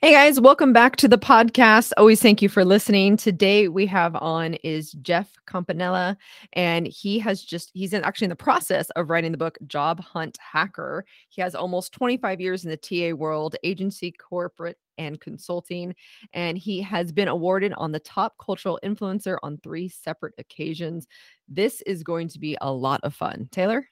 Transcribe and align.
Hey 0.00 0.12
guys, 0.12 0.40
welcome 0.40 0.72
back 0.72 0.94
to 0.98 1.08
the 1.08 1.18
podcast. 1.18 1.90
Always 1.96 2.22
thank 2.22 2.40
you 2.40 2.48
for 2.48 2.64
listening. 2.64 3.16
Today 3.16 3.66
we 3.66 3.84
have 3.86 4.14
on 4.14 4.54
is 4.54 4.92
Jeff 5.02 5.32
Campanella, 5.44 6.16
and 6.52 6.86
he 6.86 7.18
has 7.18 7.42
just 7.42 7.72
he's 7.74 7.92
in, 7.92 8.04
actually 8.04 8.26
in 8.26 8.30
the 8.30 8.36
process 8.36 8.90
of 8.90 9.10
writing 9.10 9.32
the 9.32 9.38
book 9.38 9.58
Job 9.66 9.98
Hunt 9.98 10.38
Hacker. 10.40 11.04
He 11.30 11.42
has 11.42 11.56
almost 11.56 11.92
25 11.94 12.40
years 12.40 12.64
in 12.64 12.70
the 12.70 12.76
TA 12.76 13.16
world, 13.16 13.56
agency, 13.64 14.12
corporate, 14.12 14.78
and 14.98 15.20
consulting, 15.20 15.96
and 16.32 16.56
he 16.56 16.80
has 16.80 17.10
been 17.10 17.26
awarded 17.26 17.72
on 17.72 17.90
the 17.90 17.98
top 17.98 18.36
cultural 18.40 18.78
influencer 18.84 19.38
on 19.42 19.58
three 19.64 19.88
separate 19.88 20.34
occasions. 20.38 21.08
This 21.48 21.82
is 21.82 22.04
going 22.04 22.28
to 22.28 22.38
be 22.38 22.56
a 22.60 22.72
lot 22.72 23.00
of 23.02 23.16
fun. 23.16 23.48
Taylor? 23.50 23.84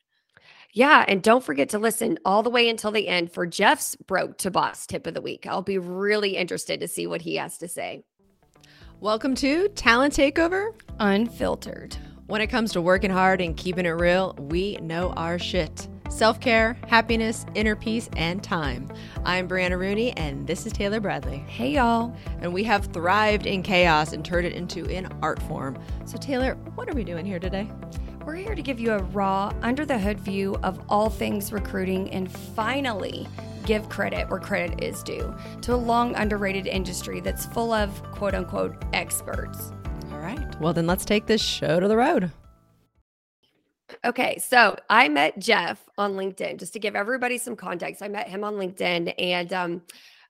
Yeah. 0.77 1.07
And 1.09 1.23
don't 1.23 1.43
forget 1.43 1.71
to 1.71 1.79
listen 1.79 2.19
all 2.23 2.43
the 2.43 2.51
way 2.51 2.69
until 2.69 2.91
the 2.91 3.09
end 3.09 3.33
for 3.33 3.47
Jeff's 3.47 3.97
broke 3.97 4.37
to 4.37 4.51
boss 4.51 4.87
tip 4.87 5.07
of 5.07 5.15
the 5.15 5.23
week. 5.23 5.47
I'll 5.47 5.63
be 5.63 5.79
really 5.79 6.37
interested 6.37 6.81
to 6.81 6.87
see 6.87 7.07
what 7.07 7.23
he 7.23 7.37
has 7.37 7.57
to 7.59 7.67
say. 7.67 8.05
Welcome 9.01 9.35
to 9.37 9.71
Talent 9.71 10.13
Takeover 10.13 10.75
Unfiltered. 10.99 11.97
When 12.27 12.43
it 12.43 12.49
comes 12.49 12.73
to 12.73 12.83
working 12.83 13.11
hard 13.11 13.41
and 13.41 13.57
keeping 13.57 13.87
it 13.87 13.89
real, 13.89 14.35
we 14.39 14.77
know 14.83 15.15
our 15.15 15.39
shit. 15.39 15.89
Self 16.11 16.41
care, 16.41 16.77
happiness, 16.87 17.47
inner 17.55 17.75
peace, 17.75 18.11
and 18.15 18.45
time. 18.45 18.93
I'm 19.25 19.49
Brianna 19.49 19.79
Rooney, 19.79 20.13
and 20.19 20.47
this 20.47 20.67
is 20.67 20.75
Taylor 20.75 21.01
Bradley. 21.01 21.39
Hey, 21.49 21.71
y'all. 21.71 22.15
And 22.43 22.53
we 22.53 22.65
have 22.65 22.93
thrived 22.93 23.47
in 23.47 23.63
chaos 23.63 24.13
and 24.13 24.23
turned 24.23 24.47
it 24.47 24.53
into 24.53 24.85
an 24.95 25.09
art 25.23 25.41
form. 25.45 25.79
So, 26.05 26.19
Taylor, 26.19 26.55
what 26.75 26.87
are 26.91 26.95
we 26.95 27.03
doing 27.03 27.25
here 27.25 27.41
today? 27.41 27.71
We're 28.27 28.35
here 28.35 28.57
to 28.57 28.63
give 28.63 28.81
you 28.81 28.91
a 28.91 28.99
raw, 28.99 29.53
under 29.63 29.87
the 29.87 29.97
hood 29.97 30.19
view 30.19 30.57
of 30.65 30.81
all 30.89 31.09
things 31.11 31.53
recruiting 31.53 32.11
and 32.11 32.29
finally 32.29 33.29
give 33.65 33.89
credit 33.89 34.29
where 34.29 34.41
credit 34.41 34.83
is 34.83 35.05
due 35.05 35.33
to 35.63 35.73
a 35.73 35.77
long 35.77 36.13
underrated 36.17 36.67
industry 36.67 37.21
that's 37.21 37.47
full 37.47 37.73
of 37.73 38.03
quote 38.11 38.35
unquote 38.35 38.83
experts. 38.93 39.71
All 40.11 40.19
right. 40.19 40.61
Well, 40.61 40.73
then 40.73 40.89
let's 40.89 41.05
take 41.05 41.27
this 41.27 41.41
show 41.41 41.79
to 41.79 41.87
the 41.87 41.97
road. 41.97 42.33
Okay, 44.05 44.39
so 44.39 44.77
I 44.91 45.09
met 45.09 45.39
Jeff 45.39 45.89
on 45.97 46.15
LinkedIn 46.15 46.59
just 46.59 46.73
to 46.73 46.81
give 46.81 46.97
everybody 46.97 47.39
some 47.39 47.55
context. 47.55 48.03
I 48.03 48.09
met 48.09 48.29
him 48.29 48.43
on 48.43 48.55
LinkedIn 48.55 49.15
and 49.21 49.53
um, 49.53 49.83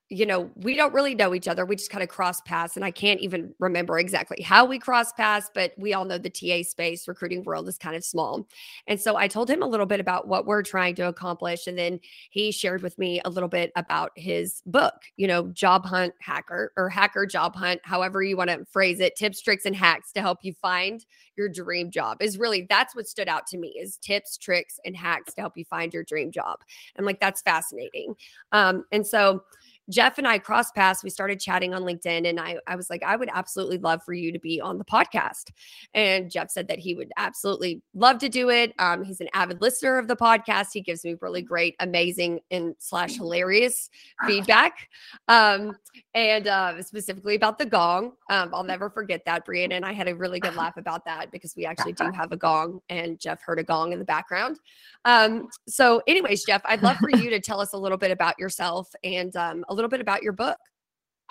you 0.09 0.25
know, 0.25 0.51
we 0.55 0.77
don't 0.77 0.95
really 0.95 1.17
know 1.17 1.35
each 1.35 1.49
other. 1.49 1.67
We 1.67 1.75
just 1.75 1.91
kind 1.91 2.03
of 2.03 2.09
cross 2.09 2.41
paths. 2.43 2.77
And 2.77 2.85
I 2.85 2.93
can't 2.93 3.19
even 3.21 3.53
remember 3.59 3.99
exactly 3.99 4.41
how 4.41 4.65
we 4.65 4.79
cross 4.79 5.13
paths, 5.13 5.51
but 5.53 5.73
we 5.77 5.95
all 5.95 6.05
know 6.05 6.17
the 6.17 6.31
TA 6.31 6.63
space, 6.63 7.09
recruiting 7.09 7.43
world 7.43 7.69
is 7.69 7.77
kind 7.77 7.97
of 7.97 8.05
small. 8.05 8.47
And 8.87 9.01
so 9.01 9.17
I 9.17 9.27
told 9.27 9.51
him 9.51 9.63
a 9.63 9.67
little 9.67 9.87
bit 9.87 9.99
about 9.99 10.29
what 10.29 10.47
we're 10.47 10.63
trying 10.63 10.95
to 10.97 11.09
accomplish. 11.09 11.67
And 11.67 11.77
then 11.77 11.99
he 12.31 12.53
shared 12.53 12.83
with 12.83 12.97
me 12.99 13.21
a 13.25 13.31
little 13.31 13.49
bit 13.49 13.73
about 13.75 14.13
his 14.15 14.63
book, 14.67 14.95
you 15.17 15.27
know, 15.27 15.49
Job 15.49 15.85
Hunt 15.85 16.15
Hacker 16.21 16.73
or 16.77 16.89
Hacker 16.89 17.27
Job 17.27 17.57
Hunt, 17.57 17.81
however 17.83 18.23
you 18.23 18.37
want 18.37 18.51
to 18.51 18.65
phrase 18.67 19.01
it, 19.01 19.17
tips, 19.17 19.41
tricks, 19.41 19.67
and 19.67 19.75
hacks 19.75 20.13
to 20.13 20.21
help 20.21 20.39
you 20.43 20.53
find 20.53 21.05
your 21.37 21.49
dream 21.49 21.91
job 21.91 22.19
is 22.21 22.39
really 22.39 22.67
that's 22.69 22.95
what 22.95 23.07
stood 23.07 23.29
out 23.29 23.47
to 23.49 23.59
me 23.59 23.69
is 23.79 23.97
tips, 23.99 24.37
tricks, 24.37 24.81
and 24.85 24.97
hacks 24.97 25.35
to 25.35 25.41
help 25.41 25.57
you 25.57 25.65
find 25.65 25.93
your 25.93 26.05
dream 26.05 26.31
job. 26.31 26.59
And 26.97 27.07
like, 27.07 27.21
that's 27.21 27.43
fascinating. 27.43 28.15
Um, 28.53 28.85
and 28.93 29.07
so, 29.07 29.43
Jeff 29.91 30.19
and 30.19 30.27
I 30.27 30.39
crossed 30.39 30.75
paths. 30.75 31.05
We 31.05 31.11
started 31.11 31.41
chatting 31.41 31.75
on 31.75 31.83
LinkedIn, 31.83 32.29
and 32.29 32.41
I, 32.41 32.57
I 32.67 32.77
was 32.77 32.91
like, 32.91 33.03
I 33.03 33.17
would 33.17 33.31
absolutely 33.33 33.79
love 33.79 34.03
for 34.05 34.13
you 34.13 34.33
to 34.33 34.39
be 34.39 34.61
on 34.61 34.79
the 34.79 34.85
podcast. 34.85 35.51
And 35.95 36.31
Jeff 36.31 36.51
said 36.51 36.69
that 36.69 36.79
he 36.79 36.95
would 36.95 37.13
absolutely 37.17 37.83
love 37.95 38.19
to 38.19 38.29
do 38.29 38.51
it. 38.51 38.75
Um, 38.79 39.05
he's 39.05 39.21
an 39.21 39.29
avid 39.33 39.61
listener 39.61 39.99
of 39.99 40.09
the 40.09 40.17
podcast. 40.17 40.69
He 40.73 40.81
gives 40.81 41.05
me 41.05 41.17
really 41.21 41.43
great, 41.43 41.77
amazing, 41.81 42.41
and 42.51 42.75
slash 42.79 43.17
hilarious 43.17 43.91
feedback. 44.27 44.89
Um, 45.29 45.77
and 46.15 46.47
uh, 46.47 46.83
specifically 46.83 47.35
about 47.35 47.59
the 47.59 47.67
gong. 47.67 48.13
Um, 48.31 48.51
I'll 48.53 48.65
never 48.65 48.91
forget 48.91 49.25
that. 49.27 49.47
Brianna 49.47 49.75
and 49.75 49.85
I 49.85 49.93
had 49.93 50.09
a 50.09 50.15
really 50.15 50.41
good 50.41 50.57
laugh 50.57 50.77
about 50.77 51.05
that 51.05 51.31
because 51.31 51.55
we 51.57 51.65
actually 51.67 51.93
do 51.93 52.11
have 52.11 52.33
a 52.33 52.37
gong, 52.37 52.81
and 52.89 53.19
Jeff 53.21 53.43
heard 53.43 53.59
a 53.59 53.63
gong 53.63 53.93
in 53.93 53.99
the 53.99 54.05
background. 54.05 54.59
Um, 55.05 55.49
so, 55.69 56.03
anyways, 56.07 56.45
Jeff, 56.45 56.63
I'd 56.65 56.83
love 56.83 56.97
for 56.97 57.11
you 57.11 57.31
to 57.31 57.41
tell 57.41 57.61
us 57.61 57.73
a 57.73 57.79
little 57.79 57.99
bit 57.99 58.11
about 58.11 58.39
yourself 58.39 58.93
and 59.05 59.35
um, 59.37 59.65
a 59.69 59.75
little 59.77 59.89
bit 59.89 60.01
about 60.01 60.23
your 60.23 60.33
book. 60.33 60.59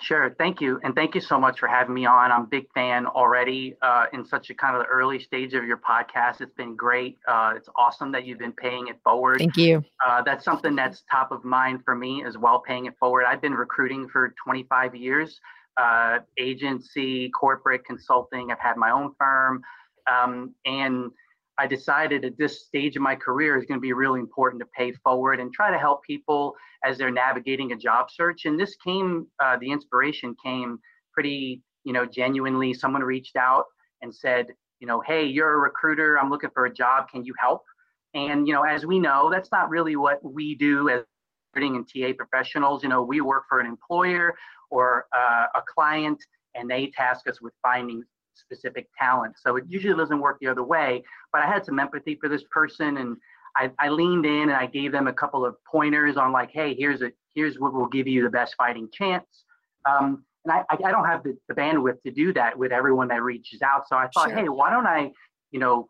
Sure. 0.02 0.34
Thank 0.36 0.60
you. 0.60 0.78
And 0.84 0.94
thank 0.94 1.14
you 1.14 1.22
so 1.22 1.40
much 1.40 1.58
for 1.58 1.68
having 1.68 1.94
me 1.94 2.04
on. 2.04 2.30
I'm 2.30 2.42
a 2.42 2.46
big 2.46 2.66
fan 2.74 3.06
already 3.06 3.76
uh, 3.80 4.06
in 4.12 4.26
such 4.26 4.50
a 4.50 4.54
kind 4.54 4.76
of 4.76 4.82
the 4.82 4.88
early 4.88 5.18
stage 5.18 5.54
of 5.54 5.64
your 5.64 5.78
podcast. 5.78 6.42
It's 6.42 6.52
been 6.54 6.76
great. 6.76 7.16
Uh, 7.26 7.54
it's 7.56 7.68
awesome 7.76 8.12
that 8.12 8.26
you've 8.26 8.38
been 8.38 8.52
paying 8.52 8.88
it 8.88 8.98
forward. 9.02 9.38
Thank 9.38 9.56
you. 9.56 9.82
Uh, 10.06 10.20
that's 10.22 10.44
something 10.44 10.76
that's 10.76 11.02
top 11.10 11.32
of 11.32 11.44
mind 11.44 11.80
for 11.82 11.94
me 11.94 12.24
as 12.24 12.36
well, 12.36 12.60
paying 12.60 12.84
it 12.86 12.94
forward. 12.98 13.24
I've 13.24 13.40
been 13.40 13.54
recruiting 13.54 14.06
for 14.06 14.34
25 14.44 14.94
years, 14.94 15.40
uh, 15.78 16.18
agency, 16.36 17.30
corporate 17.30 17.84
consulting. 17.86 18.52
I've 18.52 18.60
had 18.60 18.76
my 18.76 18.90
own 18.90 19.14
firm. 19.18 19.62
Um, 20.10 20.54
and 20.66 21.10
I 21.58 21.66
decided 21.66 22.24
at 22.24 22.36
this 22.36 22.66
stage 22.66 22.96
of 22.96 23.02
my 23.02 23.16
career 23.16 23.56
is 23.56 23.64
going 23.64 23.78
to 23.78 23.82
be 23.82 23.92
really 23.92 24.20
important 24.20 24.60
to 24.60 24.68
pay 24.76 24.92
forward 25.04 25.40
and 25.40 25.52
try 25.52 25.70
to 25.70 25.78
help 25.78 26.02
people 26.04 26.54
as 26.84 26.98
they're 26.98 27.10
navigating 27.10 27.72
a 27.72 27.76
job 27.76 28.10
search. 28.10 28.44
And 28.44 28.60
this 28.60 28.76
came, 28.84 29.26
uh, 29.42 29.56
the 29.58 29.70
inspiration 29.70 30.36
came 30.44 30.78
pretty, 31.12 31.62
you 31.84 31.92
know, 31.92 32.04
genuinely. 32.04 32.74
Someone 32.74 33.02
reached 33.02 33.36
out 33.36 33.64
and 34.02 34.14
said, 34.14 34.48
you 34.80 34.86
know, 34.86 35.00
hey, 35.00 35.24
you're 35.24 35.54
a 35.54 35.58
recruiter. 35.58 36.18
I'm 36.18 36.28
looking 36.28 36.50
for 36.52 36.66
a 36.66 36.72
job. 36.72 37.08
Can 37.10 37.24
you 37.24 37.34
help? 37.38 37.62
And 38.14 38.46
you 38.46 38.54
know, 38.54 38.62
as 38.62 38.86
we 38.86 38.98
know, 38.98 39.30
that's 39.30 39.52
not 39.52 39.68
really 39.68 39.96
what 39.96 40.24
we 40.24 40.54
do 40.54 40.88
as 40.88 41.02
recruiting 41.54 41.76
and 41.76 41.86
TA 41.86 42.14
professionals. 42.16 42.82
You 42.82 42.88
know, 42.88 43.02
we 43.02 43.20
work 43.20 43.44
for 43.48 43.60
an 43.60 43.66
employer 43.66 44.34
or 44.70 45.06
uh, 45.16 45.46
a 45.54 45.62
client, 45.74 46.18
and 46.54 46.68
they 46.70 46.90
task 46.96 47.28
us 47.28 47.40
with 47.40 47.52
finding 47.62 48.02
specific 48.36 48.88
talent. 48.98 49.36
So 49.38 49.56
it 49.56 49.64
usually 49.68 49.96
doesn't 49.96 50.20
work 50.20 50.38
the 50.40 50.48
other 50.48 50.62
way. 50.62 51.02
But 51.32 51.42
I 51.42 51.46
had 51.46 51.64
some 51.64 51.78
empathy 51.78 52.16
for 52.20 52.28
this 52.28 52.44
person 52.50 52.98
and 52.98 53.16
I, 53.56 53.70
I 53.78 53.88
leaned 53.88 54.26
in 54.26 54.42
and 54.42 54.52
I 54.52 54.66
gave 54.66 54.92
them 54.92 55.08
a 55.08 55.12
couple 55.12 55.44
of 55.44 55.56
pointers 55.64 56.16
on 56.16 56.32
like, 56.32 56.50
hey, 56.52 56.74
here's 56.74 57.02
a 57.02 57.10
here's 57.34 57.58
what 57.58 57.72
will 57.72 57.88
give 57.88 58.06
you 58.06 58.22
the 58.22 58.30
best 58.30 58.54
fighting 58.56 58.88
chance. 58.92 59.44
Um, 59.88 60.24
and 60.44 60.52
I, 60.52 60.64
I 60.70 60.90
don't 60.90 61.06
have 61.06 61.22
the, 61.22 61.36
the 61.48 61.54
bandwidth 61.54 62.02
to 62.02 62.10
do 62.10 62.32
that 62.34 62.56
with 62.56 62.72
everyone 62.72 63.08
that 63.08 63.22
reaches 63.22 63.62
out. 63.62 63.88
So 63.88 63.96
I 63.96 64.08
thought, 64.14 64.28
sure. 64.28 64.36
hey, 64.36 64.48
why 64.48 64.70
don't 64.70 64.86
I, 64.86 65.10
you 65.50 65.58
know, 65.58 65.88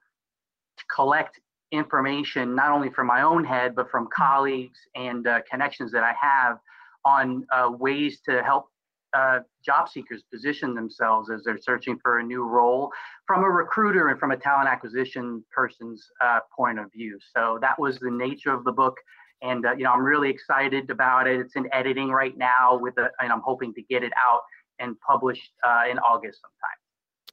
collect 0.94 1.40
information 1.72 2.54
not 2.54 2.70
only 2.70 2.90
from 2.90 3.08
my 3.08 3.22
own 3.22 3.44
head 3.44 3.74
but 3.74 3.90
from 3.90 4.08
colleagues 4.16 4.78
and 4.94 5.26
uh, 5.26 5.40
connections 5.50 5.90
that 5.90 6.04
I 6.04 6.14
have 6.20 6.58
on 7.04 7.44
uh, 7.52 7.70
ways 7.70 8.20
to 8.28 8.42
help 8.42 8.66
uh, 9.14 9.40
job 9.64 9.88
seekers 9.88 10.22
position 10.32 10.74
themselves 10.74 11.30
as 11.30 11.42
they're 11.44 11.58
searching 11.60 11.98
for 12.02 12.18
a 12.18 12.22
new 12.22 12.42
role 12.44 12.90
from 13.26 13.44
a 13.44 13.48
recruiter 13.48 14.08
and 14.08 14.18
from 14.18 14.30
a 14.30 14.36
talent 14.36 14.68
acquisition 14.68 15.44
person's 15.54 16.06
uh, 16.22 16.40
point 16.56 16.78
of 16.78 16.92
view. 16.92 17.18
So 17.34 17.58
that 17.60 17.78
was 17.78 17.98
the 17.98 18.10
nature 18.10 18.52
of 18.52 18.64
the 18.64 18.72
book. 18.72 18.96
And 19.42 19.66
uh, 19.66 19.72
you 19.72 19.84
know, 19.84 19.92
I'm 19.92 20.04
really 20.04 20.30
excited 20.30 20.90
about 20.90 21.26
it. 21.26 21.38
It's 21.40 21.56
in 21.56 21.68
editing 21.72 22.08
right 22.08 22.36
now, 22.36 22.78
with 22.78 22.96
a, 22.98 23.10
and 23.20 23.32
I'm 23.32 23.42
hoping 23.44 23.74
to 23.74 23.82
get 23.82 24.02
it 24.02 24.12
out 24.16 24.40
and 24.78 24.96
published 25.00 25.50
uh, 25.66 25.82
in 25.90 25.98
August 25.98 26.40
sometime. 26.40 26.78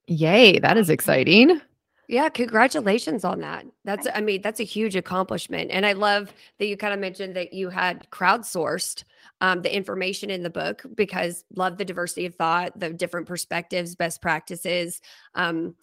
Yay! 0.07 0.59
That 0.59 0.77
is 0.77 0.89
exciting. 0.89 1.61
Yeah, 2.09 2.27
congratulations 2.29 3.23
on 3.23 3.39
that. 3.39 3.65
That's, 3.85 4.07
I 4.13 4.19
mean, 4.19 4.41
that's 4.41 4.59
a 4.59 4.65
huge 4.65 4.95
accomplishment. 4.95 5.71
And 5.71 5.85
I 5.85 5.93
love 5.93 6.33
that 6.59 6.67
you 6.67 6.75
kind 6.75 6.93
of 6.93 6.99
mentioned 6.99 7.35
that 7.35 7.53
you 7.53 7.69
had 7.69 8.09
crowdsourced 8.11 9.03
um, 9.39 9.61
the 9.61 9.73
information 9.73 10.29
in 10.29 10.43
the 10.43 10.49
book 10.49 10.85
because 10.95 11.45
love 11.55 11.77
the 11.77 11.85
diversity 11.85 12.25
of 12.25 12.35
thought, 12.35 12.77
the 12.77 12.89
different 12.91 13.27
perspectives, 13.27 13.95
best 13.95 14.21
practices. 14.21 15.01
Um, 15.33 15.75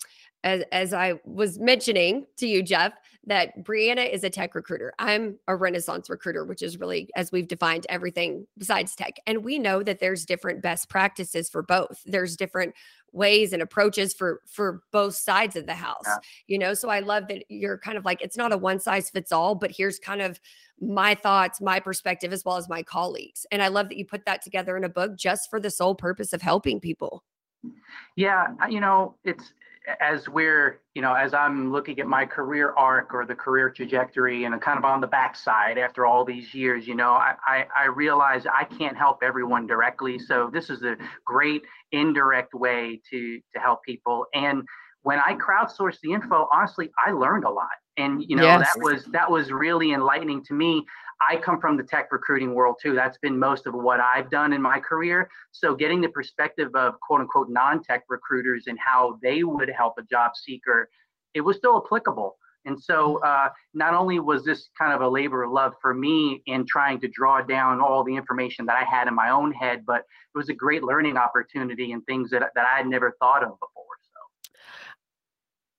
as, 0.45 0.62
as 0.73 0.95
I 0.95 1.15
was 1.25 1.59
mentioning 1.59 2.27
to 2.39 2.47
you, 2.47 2.62
Jeff, 2.62 2.93
that 3.27 3.62
Brianna 3.65 4.11
is 4.11 4.25
a 4.25 4.31
tech 4.31 4.55
recruiter. 4.55 4.95
I'm 4.99 5.39
a 5.47 5.55
renaissance 5.55 6.09
recruiter, 6.09 6.45
which 6.45 6.62
is 6.62 6.78
really, 6.78 7.11
as 7.15 7.31
we've 7.31 7.49
defined, 7.49 7.87
everything 7.89 8.47
besides 8.56 8.95
tech. 8.95 9.15
And 9.27 9.45
we 9.45 9.59
know 9.59 9.83
that 9.83 10.01
there's 10.01 10.25
different 10.25 10.62
best 10.62 10.89
practices 10.89 11.51
for 11.51 11.63
both. 11.63 12.03
There's 12.07 12.37
different 12.37 12.75
ways 13.13 13.53
and 13.53 13.60
approaches 13.60 14.15
for 14.15 14.41
for 14.47 14.83
both 14.92 15.15
sides 15.15 15.57
of 15.57 15.66
the 15.66 15.75
house 15.75 16.04
yeah. 16.07 16.16
you 16.47 16.57
know 16.57 16.75
so 16.75 16.89
i 16.89 17.01
love 17.01 17.27
that 17.27 17.45
you're 17.48 17.77
kind 17.77 17.98
of 17.98 18.04
like 18.04 18.22
it's 18.22 18.37
not 18.37 18.53
a 18.53 18.57
one 18.57 18.78
size 18.78 19.10
fits 19.10 19.33
all 19.33 19.54
but 19.54 19.71
here's 19.71 19.98
kind 19.98 20.22
of 20.22 20.41
my 20.81 21.13
thoughts 21.15 21.60
my 21.60 21.81
perspective 21.81 22.33
as 22.33 22.45
well 22.45 22.57
as 22.57 22.69
my 22.69 22.84
colleagues 22.84 23.45
and 23.51 23.63
i 23.63 23.69
love 23.69 23.89
that 23.89 23.98
you 23.98 24.04
put 24.04 24.25
that 24.27 24.42
together 24.42 24.77
in 24.77 24.84
a 24.84 24.89
book 24.89 25.16
just 25.16 25.51
for 25.51 25.59
the 25.59 25.71
sole 25.71 25.95
purpose 25.95 26.33
of 26.33 26.41
helping 26.41 26.78
people 26.78 27.25
yeah 28.15 28.47
you 28.69 28.81
know 28.81 29.16
it's 29.25 29.53
as 30.00 30.28
we're, 30.28 30.80
you 30.94 31.03
know, 31.03 31.15
as 31.15 31.32
I'm 31.32 31.72
looking 31.72 32.00
at 32.00 32.06
my 32.06 32.27
career 32.27 32.72
arc 32.77 33.15
or 33.15 33.24
the 33.24 33.34
career 33.34 33.71
trajectory 33.71 34.44
and 34.44 34.60
kind 34.60 34.78
of 34.78 34.84
on 34.84 35.00
the 35.00 35.06
backside 35.06 35.78
after 35.78 36.04
all 36.04 36.24
these 36.24 36.54
years, 36.54 36.86
you 36.86 36.94
know, 36.94 37.12
I, 37.12 37.34
I, 37.47 37.66
I 37.77 37.84
realize 37.86 38.47
I 38.47 38.65
can't 38.65 38.97
help 38.97 39.22
everyone 39.22 39.66
directly. 39.66 40.18
So 40.18 40.50
this 40.53 40.71
is 40.71 40.82
a 40.82 40.97
great 41.24 41.62
indirect 41.92 42.54
way 42.54 43.00
to 43.10 43.41
to 43.54 43.60
help 43.60 43.82
people. 43.84 44.27
And 44.34 44.62
when 45.03 45.18
I 45.18 45.34
crowdsourced 45.34 46.00
the 46.03 46.12
info, 46.12 46.47
honestly, 46.53 46.91
I 47.04 47.12
learned 47.12 47.44
a 47.44 47.50
lot. 47.50 47.68
And 48.01 48.25
you 48.29 48.37
know 48.37 48.43
yes. 48.43 48.69
that 48.75 48.83
was 48.83 49.05
that 49.07 49.31
was 49.31 49.51
really 49.51 49.93
enlightening 49.93 50.43
to 50.45 50.55
me 50.55 50.85
i 51.29 51.37
come 51.37 51.61
from 51.61 51.77
the 51.77 51.83
tech 51.83 52.11
recruiting 52.11 52.55
world 52.55 52.77
too 52.83 52.95
that's 52.95 53.19
been 53.19 53.39
most 53.39 53.67
of 53.67 53.75
what 53.75 54.01
i've 54.01 54.31
done 54.31 54.53
in 54.53 54.63
my 54.63 54.79
career 54.79 55.29
so 55.53 55.75
getting 55.75 56.01
the 56.01 56.09
perspective 56.09 56.69
of 56.75 56.95
quote 57.01 57.21
unquote 57.21 57.49
non-tech 57.49 58.05
recruiters 58.09 58.65
and 58.67 58.79
how 58.79 59.19
they 59.23 59.43
would 59.43 59.71
help 59.71 59.95
a 59.99 60.03
job 60.03 60.33
seeker 60.35 60.89
it 61.35 61.41
was 61.41 61.57
still 61.57 61.83
applicable 61.85 62.37
and 62.67 62.81
so 62.81 63.19
uh, 63.23 63.49
not 63.73 63.95
only 63.95 64.21
was 64.21 64.45
this 64.45 64.69
kind 64.79 64.93
of 64.93 65.01
a 65.01 65.09
labor 65.09 65.43
of 65.45 65.53
love 65.53 65.73
for 65.81 65.95
me 65.95 66.43
in 66.47 66.67
trying 66.67 67.01
to 67.01 67.09
draw 67.09 67.41
down 67.41 67.81
all 67.81 68.05
the 68.05 68.15
information 68.15 68.67
that 68.67 68.77
I 68.77 68.85
had 68.85 69.09
in 69.09 69.15
my 69.15 69.31
own 69.31 69.53
head, 69.53 69.85
but 69.87 70.01
it 70.01 70.39
was 70.39 70.51
a 70.51 70.55
great 70.55 70.83
learning 70.83 71.17
opportunity 71.17 71.93
and 71.93 72.05
things 72.05 72.31
that, 72.31 72.43
that 72.55 72.67
I 72.73 72.77
had 72.77 72.87
never 72.87 73.17
thought 73.19 73.43
of 73.43 73.59
before. 73.61 73.70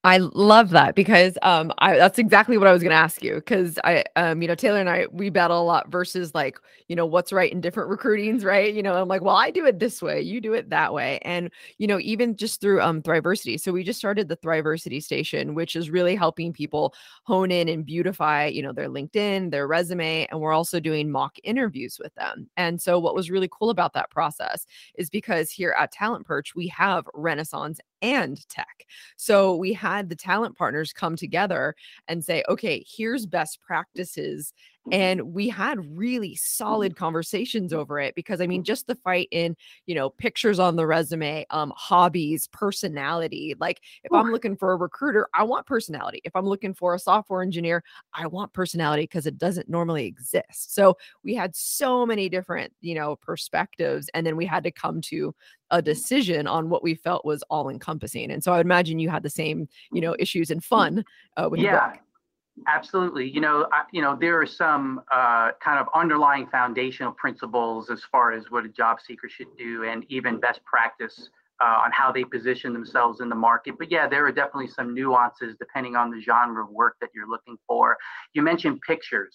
I 0.04 0.18
love 0.18 0.70
that 0.70 0.96
because 0.96 1.38
um 1.42 1.72
I 1.78 1.96
that's 1.96 2.18
exactly 2.18 2.58
what 2.58 2.66
I 2.66 2.72
was 2.72 2.82
going 2.82 2.90
to 2.90 2.96
ask 2.96 3.22
you 3.22 3.40
cuz 3.42 3.78
I 3.84 4.02
um 4.16 4.42
you 4.42 4.48
know 4.48 4.56
Taylor 4.56 4.80
and 4.80 4.90
I 4.90 5.06
we 5.12 5.30
battle 5.30 5.60
a 5.60 5.62
lot 5.62 5.92
versus 5.92 6.34
like 6.34 6.58
you 6.88 6.96
know 6.96 7.06
what's 7.06 7.32
right 7.32 7.52
in 7.52 7.60
different 7.60 7.88
recruitings 7.88 8.44
right 8.44 8.74
you 8.74 8.82
know 8.82 8.94
I'm 9.00 9.06
like 9.06 9.22
well 9.22 9.36
I 9.36 9.52
do 9.52 9.64
it 9.64 9.78
this 9.78 10.02
way 10.02 10.20
you 10.20 10.40
do 10.40 10.54
it 10.54 10.70
that 10.70 10.92
way 10.92 11.20
and 11.22 11.50
you 11.78 11.86
know 11.86 12.00
even 12.00 12.34
just 12.36 12.60
through 12.60 12.82
um 12.82 13.00
Thriversity 13.00 13.60
so 13.60 13.70
we 13.70 13.84
just 13.84 13.98
started 14.00 14.28
the 14.28 14.36
Thriversity 14.36 15.00
station 15.00 15.54
which 15.54 15.76
is 15.76 15.88
really 15.88 16.16
helping 16.16 16.52
people 16.52 16.94
hone 17.22 17.52
in 17.52 17.68
and 17.68 17.86
beautify 17.86 18.46
you 18.46 18.62
know 18.62 18.72
their 18.72 18.88
LinkedIn 18.88 19.52
their 19.52 19.68
resume 19.68 20.26
and 20.32 20.40
we're 20.40 20.52
also 20.52 20.80
doing 20.80 21.12
mock 21.12 21.36
interviews 21.44 22.00
with 22.02 22.12
them 22.16 22.48
and 22.56 22.82
so 22.82 22.98
what 22.98 23.14
was 23.14 23.30
really 23.30 23.48
cool 23.52 23.70
about 23.70 23.92
that 23.92 24.10
process 24.10 24.66
is 24.96 25.08
because 25.10 25.48
here 25.50 25.76
at 25.78 25.92
Talent 25.92 26.26
Perch 26.26 26.56
we 26.56 26.66
have 26.68 27.06
Renaissance 27.14 27.78
and 28.02 28.46
tech. 28.48 28.84
So 29.16 29.54
we 29.54 29.72
had 29.96 30.08
the 30.08 30.16
talent 30.16 30.56
partners 30.56 30.92
come 30.92 31.16
together 31.16 31.74
and 32.08 32.24
say, 32.24 32.42
okay, 32.48 32.84
here's 32.88 33.26
best 33.26 33.60
practices 33.60 34.52
Mm-hmm. 34.88 35.00
and 35.00 35.32
we 35.32 35.48
had 35.48 35.78
really 35.96 36.30
mm-hmm. 36.30 36.64
solid 36.64 36.96
conversations 36.96 37.70
mm-hmm. 37.70 37.80
over 37.80 38.00
it 38.00 38.16
because 38.16 38.40
i 38.40 38.48
mean 38.48 38.64
just 38.64 38.88
the 38.88 38.96
fight 38.96 39.28
in 39.30 39.56
you 39.86 39.94
know 39.94 40.10
pictures 40.10 40.58
on 40.58 40.74
the 40.74 40.84
resume 40.84 41.46
um 41.50 41.72
hobbies 41.76 42.48
personality 42.48 43.54
like 43.60 43.80
if 44.02 44.12
i'm 44.12 44.32
looking 44.32 44.56
for 44.56 44.72
a 44.72 44.76
recruiter 44.76 45.28
i 45.34 45.42
want 45.44 45.66
personality. 45.66 46.20
If 46.24 46.34
i'm 46.34 46.46
looking 46.46 46.74
for 46.74 46.94
a 46.94 46.98
software 46.98 47.42
engineer 47.42 47.84
i 48.12 48.26
want 48.26 48.52
personality 48.52 49.04
because 49.04 49.26
it 49.26 49.38
doesn't 49.38 49.68
normally 49.68 50.04
exist. 50.04 50.74
So 50.74 50.96
we 51.22 51.32
had 51.34 51.54
so 51.54 52.04
many 52.04 52.28
different 52.28 52.72
you 52.80 52.96
know 52.96 53.14
perspectives 53.16 54.10
and 54.14 54.26
then 54.26 54.36
we 54.36 54.46
had 54.46 54.64
to 54.64 54.72
come 54.72 55.00
to 55.02 55.32
a 55.70 55.80
decision 55.80 56.48
on 56.48 56.68
what 56.68 56.82
we 56.82 56.96
felt 56.96 57.24
was 57.24 57.42
all 57.50 57.68
encompassing 57.68 58.32
and 58.32 58.42
so 58.42 58.52
i 58.52 58.56
would 58.56 58.66
imagine 58.66 58.98
you 58.98 59.08
had 59.08 59.22
the 59.22 59.30
same 59.30 59.68
you 59.92 60.00
know 60.00 60.16
issues 60.18 60.50
and 60.50 60.64
fun 60.64 61.04
uh, 61.36 61.48
with 61.48 61.60
yeah 61.60 61.94
Absolutely. 62.68 63.28
You 63.28 63.40
know, 63.40 63.66
I, 63.72 63.84
you 63.92 64.02
know, 64.02 64.16
there 64.20 64.40
are 64.40 64.46
some 64.46 65.00
uh, 65.10 65.52
kind 65.62 65.78
of 65.78 65.86
underlying 65.94 66.46
foundational 66.46 67.12
principles 67.12 67.90
as 67.90 68.02
far 68.10 68.32
as 68.32 68.50
what 68.50 68.64
a 68.64 68.68
job 68.68 68.98
seeker 69.04 69.28
should 69.28 69.56
do, 69.56 69.84
and 69.84 70.04
even 70.08 70.38
best 70.38 70.60
practice 70.64 71.30
uh, 71.60 71.80
on 71.84 71.90
how 71.92 72.12
they 72.12 72.24
position 72.24 72.72
themselves 72.72 73.20
in 73.20 73.28
the 73.28 73.34
market. 73.34 73.74
But 73.78 73.90
yeah, 73.90 74.06
there 74.06 74.26
are 74.26 74.32
definitely 74.32 74.68
some 74.68 74.94
nuances 74.94 75.56
depending 75.58 75.96
on 75.96 76.10
the 76.10 76.20
genre 76.20 76.64
of 76.64 76.70
work 76.70 76.96
that 77.00 77.10
you're 77.14 77.28
looking 77.28 77.56
for. 77.66 77.96
You 78.34 78.42
mentioned 78.42 78.80
pictures 78.86 79.34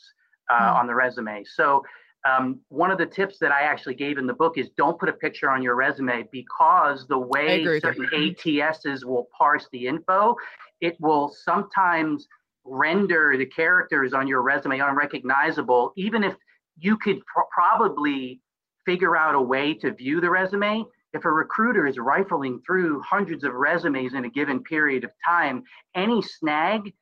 uh, 0.49 0.59
mm. 0.59 0.75
on 0.75 0.87
the 0.87 0.95
resume, 0.95 1.43
so. 1.43 1.83
Um, 2.25 2.59
one 2.67 2.91
of 2.91 2.97
the 2.97 3.05
tips 3.05 3.37
that 3.39 3.53
I 3.53 3.61
actually 3.61 3.93
gave 3.93 4.17
in 4.17 4.27
the 4.27 4.33
book 4.33 4.57
is 4.57 4.69
don't 4.75 4.99
put 4.99 5.07
a 5.07 5.13
picture 5.13 5.49
on 5.49 5.61
your 5.61 5.75
resume 5.75 6.27
because 6.29 7.07
the 7.07 7.17
way 7.17 7.63
certain 7.79 8.05
ATSs 8.07 9.05
will 9.05 9.29
parse 9.37 9.69
the 9.71 9.87
info, 9.87 10.35
it 10.81 10.97
will 10.99 11.33
sometimes 11.45 12.27
render 12.67 13.35
the 13.37 13.45
characters 13.45 14.13
on 14.13 14.27
your 14.27 14.41
resume 14.41 14.79
unrecognizable, 14.79 15.93
even 15.95 16.23
if 16.23 16.35
you 16.77 16.97
could 16.97 17.19
probably 17.51 18.41
figure 18.85 19.17
out 19.17 19.35
a 19.35 19.41
way 19.41 19.73
to 19.73 19.93
view 19.93 20.21
the 20.21 20.29
resume. 20.29 20.83
If 21.13 21.25
a 21.25 21.31
recruiter 21.31 21.87
is 21.87 21.97
rifling 21.97 22.61
through 22.65 23.01
hundreds 23.01 23.43
of 23.43 23.53
resumes 23.53 24.13
in 24.13 24.25
a 24.25 24.29
given 24.29 24.61
period 24.63 25.03
of 25.03 25.11
time, 25.25 25.63
any 25.95 26.21
snag, 26.21 26.93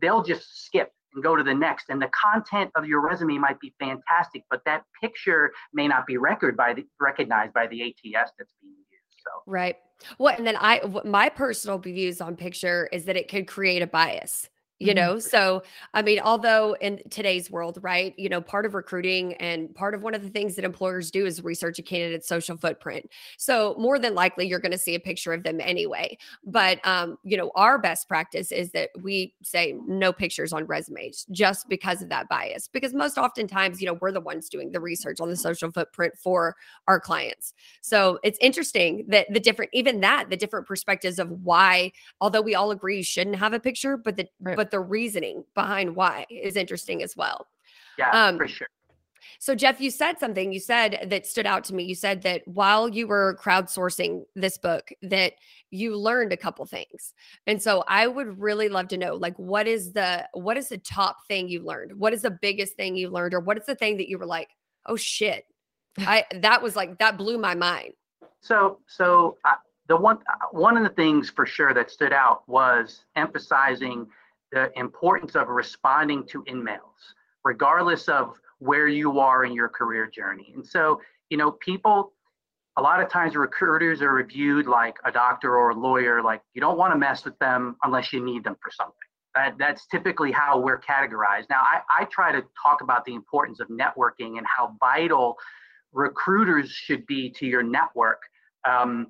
they'll 0.00 0.22
just 0.22 0.66
skip 0.66 0.92
and 1.14 1.22
go 1.22 1.36
to 1.36 1.42
the 1.42 1.54
next. 1.54 1.86
And 1.88 2.02
the 2.02 2.08
content 2.08 2.70
of 2.76 2.86
your 2.86 3.00
resume 3.00 3.38
might 3.38 3.58
be 3.60 3.74
fantastic, 3.78 4.44
but 4.50 4.60
that 4.66 4.82
picture 5.00 5.52
may 5.72 5.88
not 5.88 6.06
be 6.06 6.18
record 6.18 6.56
by 6.56 6.74
the, 6.74 6.86
recognized 7.00 7.54
by 7.54 7.66
the 7.68 7.82
ATS 7.82 8.32
that's 8.38 8.54
being 8.60 8.74
used. 8.90 9.22
So 9.24 9.30
right. 9.46 9.76
Well, 10.18 10.34
and 10.36 10.46
then 10.46 10.56
I 10.58 10.80
my 11.04 11.28
personal 11.28 11.78
views 11.78 12.20
on 12.20 12.36
picture 12.36 12.88
is 12.92 13.04
that 13.06 13.16
it 13.16 13.28
could 13.28 13.46
create 13.48 13.82
a 13.82 13.86
bias 13.86 14.48
you 14.78 14.88
mm-hmm. 14.88 14.96
know? 14.96 15.18
So 15.18 15.62
i 15.94 16.02
mean 16.02 16.20
although 16.20 16.76
in 16.80 17.00
today's 17.10 17.50
world 17.50 17.78
right 17.82 18.14
you 18.16 18.28
know 18.28 18.40
part 18.40 18.66
of 18.66 18.74
recruiting 18.74 19.34
and 19.34 19.74
part 19.74 19.94
of 19.94 20.02
one 20.02 20.14
of 20.14 20.22
the 20.22 20.28
things 20.28 20.54
that 20.56 20.64
employers 20.64 21.10
do 21.10 21.26
is 21.26 21.42
research 21.42 21.78
a 21.78 21.82
candidate's 21.82 22.28
social 22.28 22.56
footprint. 22.56 23.10
So 23.36 23.74
more 23.78 23.98
than 23.98 24.14
likely 24.14 24.46
you're 24.46 24.58
going 24.58 24.72
to 24.72 24.78
see 24.78 24.94
a 24.94 25.00
picture 25.00 25.32
of 25.32 25.42
them 25.42 25.60
anyway. 25.60 26.18
But 26.44 26.84
um, 26.86 27.18
you 27.24 27.36
know 27.36 27.50
our 27.54 27.78
best 27.78 28.08
practice 28.08 28.52
is 28.52 28.70
that 28.72 28.90
we 29.00 29.34
say 29.42 29.74
no 29.86 30.12
pictures 30.12 30.52
on 30.52 30.66
resumes 30.66 31.26
just 31.30 31.68
because 31.68 32.02
of 32.02 32.08
that 32.10 32.28
bias. 32.28 32.68
Because 32.68 32.94
most 32.94 33.18
oftentimes 33.18 33.80
you 33.80 33.86
know 33.86 33.98
we're 34.00 34.12
the 34.12 34.20
ones 34.20 34.48
doing 34.48 34.72
the 34.72 34.80
research 34.80 35.20
on 35.20 35.28
the 35.28 35.36
social 35.36 35.70
footprint 35.70 36.14
for 36.16 36.56
our 36.86 37.00
clients. 37.00 37.54
So 37.80 38.18
it's 38.22 38.38
interesting 38.40 39.04
that 39.08 39.32
the 39.32 39.40
different 39.40 39.70
even 39.72 40.00
that 40.00 40.30
the 40.30 40.36
different 40.36 40.66
perspectives 40.66 41.18
of 41.18 41.30
why 41.30 41.92
although 42.20 42.40
we 42.40 42.54
all 42.54 42.70
agree 42.70 42.98
you 42.98 43.02
shouldn't 43.02 43.36
have 43.36 43.52
a 43.52 43.60
picture 43.60 43.96
but 43.96 44.16
the 44.16 44.28
right. 44.40 44.56
but 44.56 44.67
but 44.68 44.76
the 44.76 44.80
reasoning 44.80 45.44
behind 45.54 45.96
why 45.96 46.26
is 46.30 46.56
interesting 46.56 47.02
as 47.02 47.16
well. 47.16 47.46
Yeah, 47.98 48.10
um, 48.10 48.36
for 48.36 48.46
sure. 48.46 48.68
So, 49.40 49.54
Jeff, 49.54 49.80
you 49.80 49.90
said 49.90 50.18
something 50.18 50.52
you 50.52 50.60
said 50.60 51.06
that 51.10 51.26
stood 51.26 51.46
out 51.46 51.64
to 51.64 51.74
me. 51.74 51.84
You 51.84 51.94
said 51.94 52.22
that 52.22 52.46
while 52.46 52.88
you 52.88 53.06
were 53.06 53.38
crowdsourcing 53.40 54.24
this 54.34 54.58
book, 54.58 54.90
that 55.02 55.34
you 55.70 55.96
learned 55.96 56.32
a 56.32 56.36
couple 56.36 56.64
things. 56.66 57.14
And 57.46 57.62
so 57.62 57.84
I 57.86 58.06
would 58.06 58.40
really 58.40 58.68
love 58.68 58.88
to 58.88 58.96
know 58.96 59.14
like 59.14 59.36
what 59.38 59.66
is 59.66 59.92
the 59.92 60.28
what 60.32 60.56
is 60.56 60.68
the 60.68 60.78
top 60.78 61.26
thing 61.26 61.48
you 61.48 61.64
learned? 61.64 61.98
What 61.98 62.12
is 62.12 62.22
the 62.22 62.30
biggest 62.30 62.74
thing 62.74 62.96
you 62.96 63.10
learned 63.10 63.34
or 63.34 63.40
what 63.40 63.58
is 63.58 63.66
the 63.66 63.74
thing 63.74 63.96
that 63.98 64.08
you 64.08 64.18
were 64.18 64.26
like, 64.26 64.50
"Oh 64.86 64.96
shit." 64.96 65.44
I 65.98 66.24
that 66.32 66.62
was 66.62 66.76
like 66.76 66.98
that 66.98 67.16
blew 67.16 67.38
my 67.38 67.54
mind. 67.54 67.92
So, 68.40 68.78
so 68.86 69.36
uh, 69.44 69.54
the 69.88 69.96
one 69.96 70.18
uh, 70.28 70.46
one 70.52 70.76
of 70.76 70.84
the 70.84 70.90
things 70.90 71.30
for 71.30 71.46
sure 71.46 71.74
that 71.74 71.90
stood 71.90 72.12
out 72.12 72.48
was 72.48 73.04
emphasizing 73.16 74.06
the 74.52 74.70
importance 74.78 75.36
of 75.36 75.48
responding 75.48 76.26
to 76.28 76.42
in-mails, 76.46 77.14
regardless 77.44 78.08
of 78.08 78.34
where 78.58 78.88
you 78.88 79.20
are 79.20 79.44
in 79.44 79.52
your 79.52 79.68
career 79.68 80.06
journey. 80.06 80.52
And 80.54 80.66
so, 80.66 81.00
you 81.30 81.36
know, 81.36 81.52
people, 81.52 82.12
a 82.76 82.82
lot 82.82 83.02
of 83.02 83.08
times 83.10 83.36
recruiters 83.36 84.02
are 84.02 84.12
reviewed 84.12 84.66
like 84.66 84.96
a 85.04 85.12
doctor 85.12 85.56
or 85.56 85.70
a 85.70 85.74
lawyer, 85.74 86.22
like 86.22 86.42
you 86.54 86.60
don't 86.60 86.78
want 86.78 86.92
to 86.92 86.98
mess 86.98 87.24
with 87.24 87.38
them 87.38 87.76
unless 87.84 88.12
you 88.12 88.24
need 88.24 88.42
them 88.44 88.56
for 88.62 88.70
something. 88.70 88.94
That, 89.34 89.56
that's 89.58 89.86
typically 89.86 90.32
how 90.32 90.58
we're 90.58 90.80
categorized. 90.80 91.48
Now, 91.50 91.60
I, 91.60 91.80
I 92.00 92.04
try 92.04 92.32
to 92.32 92.42
talk 92.60 92.80
about 92.80 93.04
the 93.04 93.14
importance 93.14 93.60
of 93.60 93.68
networking 93.68 94.38
and 94.38 94.46
how 94.46 94.74
vital 94.80 95.36
recruiters 95.92 96.70
should 96.70 97.06
be 97.06 97.30
to 97.30 97.46
your 97.46 97.62
network. 97.62 98.20
Um, 98.68 99.08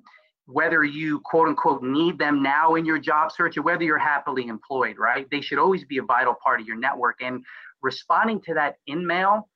whether 0.51 0.83
you 0.83 1.19
quote 1.19 1.47
unquote 1.47 1.83
need 1.83 2.17
them 2.17 2.41
now 2.41 2.75
in 2.75 2.83
your 2.83 2.97
job 2.97 3.31
search 3.31 3.57
or 3.57 3.61
whether 3.61 3.83
you're 3.83 3.99
happily 3.99 4.47
employed, 4.47 4.97
right? 4.97 5.27
They 5.29 5.41
should 5.41 5.59
always 5.59 5.85
be 5.85 5.99
a 5.99 6.03
vital 6.03 6.35
part 6.43 6.59
of 6.59 6.65
your 6.65 6.77
network. 6.77 7.21
And 7.21 7.43
responding 7.81 8.41
to 8.41 8.55
that 8.55 8.77
in 8.87 9.05
mail, 9.05 9.47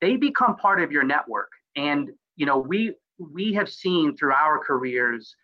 they 0.00 0.16
become 0.16 0.56
part 0.56 0.82
of 0.82 0.90
your 0.90 1.04
network. 1.04 1.50
And 1.76 2.10
you 2.36 2.46
know, 2.46 2.58
we 2.58 2.94
we 3.18 3.52
have 3.54 3.68
seen 3.68 4.16
through 4.16 4.32
our 4.32 4.58
careers 4.58 5.36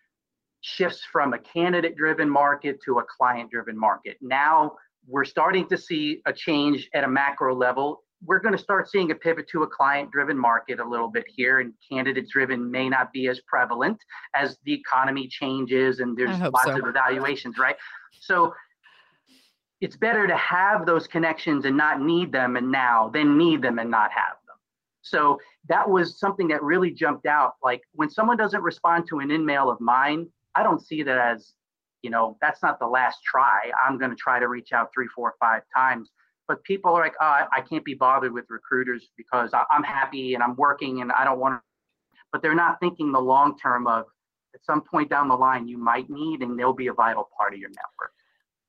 shifts 0.59 1.01
from 1.09 1.33
a 1.33 1.39
candidate 1.39 1.95
driven 1.95 2.29
market 2.29 2.79
to 2.83 2.99
a 2.99 3.03
client 3.03 3.49
driven 3.49 3.79
market. 3.79 4.17
Now 4.21 4.73
we're 5.07 5.25
starting 5.25 5.67
to 5.69 5.77
see 5.77 6.21
a 6.25 6.33
change 6.33 6.89
at 6.93 7.03
a 7.03 7.07
macro 7.07 7.55
level 7.55 8.03
we're 8.25 8.39
going 8.39 8.55
to 8.55 8.61
start 8.61 8.89
seeing 8.89 9.11
a 9.11 9.15
pivot 9.15 9.47
to 9.49 9.63
a 9.63 9.67
client 9.67 10.11
driven 10.11 10.37
market 10.37 10.79
a 10.79 10.87
little 10.87 11.07
bit 11.07 11.25
here 11.27 11.59
and 11.59 11.73
candidate 11.89 12.29
driven 12.29 12.69
may 12.69 12.87
not 12.87 13.11
be 13.11 13.27
as 13.27 13.39
prevalent 13.41 13.97
as 14.35 14.57
the 14.65 14.73
economy 14.73 15.27
changes 15.27 15.99
and 15.99 16.15
there's 16.17 16.39
lots 16.39 16.65
so. 16.65 16.77
of 16.77 16.87
evaluations 16.87 17.57
right? 17.57 17.75
So 18.19 18.53
it's 19.79 19.95
better 19.95 20.27
to 20.27 20.37
have 20.37 20.85
those 20.85 21.07
connections 21.07 21.65
and 21.65 21.75
not 21.75 22.01
need 22.01 22.31
them 22.31 22.55
and 22.55 22.71
now 22.71 23.09
than 23.09 23.37
need 23.37 23.61
them 23.63 23.79
and 23.79 23.89
not 23.89 24.11
have 24.11 24.37
them. 24.45 24.55
So 25.01 25.39
that 25.67 25.89
was 25.89 26.19
something 26.19 26.47
that 26.49 26.61
really 26.61 26.91
jumped 26.91 27.25
out 27.25 27.53
like 27.63 27.81
when 27.93 28.09
someone 28.09 28.37
doesn't 28.37 28.61
respond 28.61 29.07
to 29.09 29.19
an 29.19 29.31
in-mail 29.31 29.69
of 29.69 29.79
mine 29.79 30.27
i 30.55 30.63
don't 30.63 30.85
see 30.85 31.03
that 31.03 31.17
as 31.17 31.53
you 32.01 32.09
know 32.09 32.37
that's 32.41 32.61
not 32.63 32.79
the 32.79 32.87
last 32.87 33.19
try. 33.23 33.71
I'm 33.85 33.97
going 33.97 34.11
to 34.11 34.17
try 34.17 34.39
to 34.39 34.47
reach 34.47 34.73
out 34.73 34.89
three 34.93 35.07
four 35.15 35.35
five 35.39 35.63
times 35.75 36.09
but 36.47 36.63
people 36.63 36.93
are 36.93 37.01
like, 37.01 37.15
oh, 37.21 37.45
I 37.55 37.61
can't 37.61 37.85
be 37.85 37.93
bothered 37.93 38.33
with 38.33 38.45
recruiters 38.49 39.09
because 39.17 39.51
I, 39.53 39.63
am 39.71 39.83
happy 39.83 40.33
and 40.33 40.43
I'm 40.43 40.55
working 40.55 41.01
and 41.01 41.11
I 41.11 41.23
don't 41.23 41.39
want 41.39 41.55
to. 41.55 41.61
But 42.31 42.41
they're 42.41 42.55
not 42.55 42.79
thinking 42.79 43.11
the 43.11 43.19
long 43.19 43.57
term 43.57 43.87
of 43.87 44.05
at 44.53 44.63
some 44.65 44.81
point 44.81 45.09
down 45.09 45.27
the 45.27 45.35
line 45.35 45.67
you 45.67 45.77
might 45.77 46.09
need 46.09 46.41
and 46.41 46.57
they'll 46.57 46.73
be 46.73 46.87
a 46.87 46.93
vital 46.93 47.29
part 47.37 47.53
of 47.53 47.59
your 47.59 47.69
network. 47.69 48.13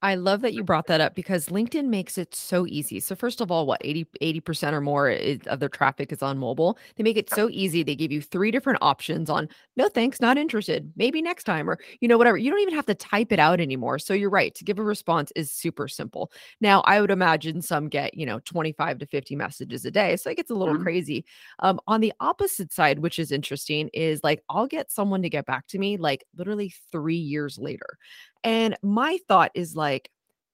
I 0.02 0.16
love 0.16 0.40
that 0.40 0.52
you 0.52 0.64
brought 0.64 0.88
that 0.88 1.00
up 1.00 1.14
because 1.14 1.46
LinkedIn 1.46 1.86
makes 1.86 2.18
it 2.18 2.34
so 2.34 2.66
easy. 2.66 2.98
So 2.98 3.14
first 3.14 3.40
of 3.40 3.52
all, 3.52 3.66
what 3.66 3.80
80 3.84 4.06
80% 4.20 4.72
or 4.72 4.80
more 4.80 5.08
is, 5.08 5.38
of 5.46 5.60
their 5.60 5.68
traffic 5.68 6.12
is 6.12 6.22
on 6.22 6.38
mobile. 6.38 6.76
They 6.96 7.04
make 7.04 7.16
it 7.16 7.30
so 7.30 7.48
easy. 7.50 7.84
They 7.84 7.94
give 7.94 8.10
you 8.10 8.20
three 8.20 8.50
different 8.50 8.80
options 8.82 9.30
on 9.30 9.48
no 9.76 9.88
thanks, 9.88 10.20
not 10.20 10.36
interested, 10.36 10.92
maybe 10.96 11.22
next 11.22 11.44
time 11.44 11.70
or 11.70 11.78
you 12.00 12.08
know 12.08 12.18
whatever. 12.18 12.36
You 12.36 12.50
don't 12.50 12.60
even 12.60 12.74
have 12.74 12.86
to 12.86 12.94
type 12.94 13.30
it 13.30 13.38
out 13.38 13.60
anymore. 13.60 13.98
So 14.00 14.12
you're 14.12 14.28
right, 14.28 14.54
to 14.56 14.64
give 14.64 14.78
a 14.78 14.82
response 14.82 15.32
is 15.36 15.52
super 15.52 15.86
simple. 15.86 16.32
Now, 16.60 16.80
I 16.82 17.00
would 17.00 17.10
imagine 17.10 17.62
some 17.62 17.88
get, 17.88 18.14
you 18.14 18.26
know, 18.26 18.40
25 18.40 18.98
to 18.98 19.06
50 19.06 19.36
messages 19.36 19.84
a 19.84 19.90
day. 19.90 20.16
So 20.16 20.30
it 20.30 20.36
gets 20.36 20.50
a 20.50 20.54
little 20.54 20.74
mm-hmm. 20.74 20.82
crazy. 20.82 21.24
Um, 21.60 21.78
on 21.86 22.00
the 22.00 22.12
opposite 22.18 22.72
side, 22.72 22.98
which 22.98 23.18
is 23.18 23.30
interesting, 23.30 23.88
is 23.92 24.22
like 24.24 24.42
I'll 24.50 24.66
get 24.66 24.90
someone 24.90 25.22
to 25.22 25.30
get 25.30 25.46
back 25.46 25.68
to 25.68 25.78
me 25.78 25.96
like 25.96 26.24
literally 26.36 26.74
3 26.90 27.16
years 27.16 27.58
later. 27.58 27.98
And 28.44 28.76
my 28.82 29.18
thought 29.28 29.50
is 29.54 29.76
like, 29.76 30.10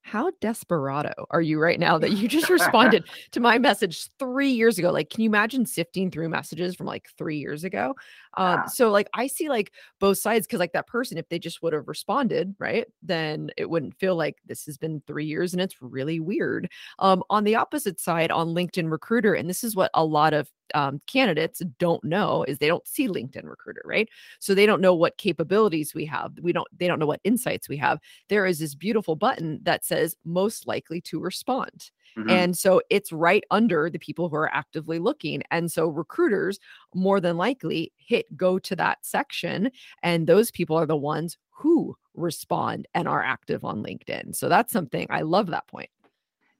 how 0.09 0.33
desperado 0.40 1.12
are 1.30 1.42
you 1.42 1.61
right 1.61 1.78
now 1.78 1.99
that 1.99 2.12
you 2.12 2.28
just 2.28 2.49
responded 2.50 3.04
to 3.30 3.40
my 3.40 3.59
message 3.59 4.09
three 4.18 4.49
years 4.49 4.78
ago? 4.78 4.90
Like, 4.90 5.11
can 5.11 5.21
you 5.21 5.28
imagine 5.28 5.66
sifting 5.66 6.11
through 6.11 6.30
messages 6.30 6.75
from 6.75 6.87
like 6.87 7.09
three 7.18 7.37
years 7.37 7.62
ago? 7.62 7.95
Um, 8.38 8.62
so 8.68 8.90
like 8.90 9.09
I 9.12 9.26
see 9.26 9.50
like 9.50 9.73
both 10.00 10.16
sides 10.16 10.47
because 10.47 10.61
like 10.61 10.73
that 10.73 10.87
person, 10.87 11.18
if 11.18 11.28
they 11.28 11.38
just 11.38 11.62
would 11.62 11.75
have 11.75 11.88
responded, 11.88 12.54
right, 12.59 12.87
then 13.02 13.50
it 13.59 13.68
wouldn't 13.68 13.99
feel 13.99 14.16
like 14.16 14.37
this 14.47 14.64
has 14.64 14.78
been 14.78 15.02
three 15.07 15.26
years 15.26 15.52
and 15.52 15.61
it's 15.61 15.83
really 15.83 16.21
weird. 16.21 16.71
Um, 16.99 17.23
on 17.28 17.45
the 17.45 17.57
opposite 17.57 18.00
side, 18.00 18.30
on 18.30 18.49
LinkedIn 18.49 18.90
Recruiter, 18.90 19.35
and 19.35 19.49
this 19.49 19.62
is 19.62 19.76
what 19.76 19.90
a 19.92 20.04
lot 20.04 20.33
of 20.33 20.49
um, 20.75 21.00
candidates 21.06 21.62
don't 21.78 22.02
know 22.04 22.44
is 22.44 22.58
they 22.58 22.68
don't 22.68 22.87
see 22.87 23.08
LinkedIn 23.08 23.44
Recruiter, 23.44 23.82
right? 23.84 24.08
So 24.38 24.54
they 24.54 24.66
don't 24.66 24.80
know 24.80 24.94
what 24.94 25.18
capabilities 25.18 25.94
we 25.94 26.04
have. 26.06 26.32
We 26.40 26.52
don't. 26.52 26.68
They 26.78 26.87
don't 26.87 26.98
know 26.98 27.06
what 27.06 27.20
insights 27.25 27.68
we 27.68 27.76
have. 27.78 27.98
There 28.28 28.46
is 28.46 28.58
this 28.58 28.75
beautiful 28.75 29.16
button 29.16 29.60
that 29.62 29.84
says 29.84 30.16
most 30.25 30.66
likely 30.66 31.00
to 31.02 31.20
respond. 31.20 31.90
Mm-hmm. 32.16 32.30
And 32.30 32.58
so 32.58 32.80
it's 32.90 33.12
right 33.12 33.44
under 33.50 33.90
the 33.90 33.98
people 33.98 34.28
who 34.28 34.37
are 34.37 34.54
actively 34.54 34.98
looking. 34.98 35.42
And 35.50 35.70
so 35.70 35.88
recruiters 35.88 36.58
more 36.94 37.20
than 37.20 37.37
likely 37.37 37.92
hit 37.96 38.34
go 38.37 38.58
to 38.58 38.76
that 38.76 38.98
section. 39.02 39.70
And 40.02 40.26
those 40.26 40.50
people 40.50 40.76
are 40.76 40.87
the 40.87 40.96
ones 40.96 41.37
who 41.50 41.96
respond 42.14 42.87
and 42.94 43.06
are 43.06 43.22
active 43.22 43.64
on 43.64 43.82
LinkedIn. 43.82 44.34
So 44.34 44.48
that's 44.48 44.72
something 44.72 45.06
I 45.10 45.22
love 45.22 45.48
that 45.48 45.66
point. 45.66 45.90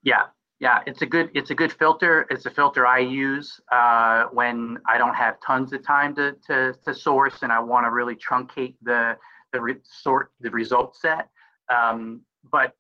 Yeah, 0.03 0.27
yeah, 0.61 0.81
it's 0.87 1.03
a 1.03 1.07
good 1.07 1.31
it's 1.35 1.51
a 1.51 1.55
good 1.55 1.73
filter. 1.73 2.27
It's 2.31 2.47
a 2.47 2.51
filter 2.51 2.87
I 2.87 2.99
use 2.99 3.61
uh, 3.71 4.25
when 4.33 4.79
I 4.87 4.99
don't 4.99 5.15
have 5.15 5.37
tons 5.41 5.73
of 5.73 5.85
time 5.85 6.15
to 6.17 6.35
to, 6.49 6.75
to 6.85 6.95
source 6.95 7.43
and 7.43 7.53
I 7.53 7.61
want 7.61 7.87
to 7.87 7.91
really 7.91 8.17
truncate 8.17 8.75
the 8.83 9.17
the 9.53 9.61
re- 9.61 9.77
sort 9.85 10.33
the 10.41 10.51
result 10.51 10.97
set. 10.97 11.29
Um, 11.73 12.23
but 12.51 12.75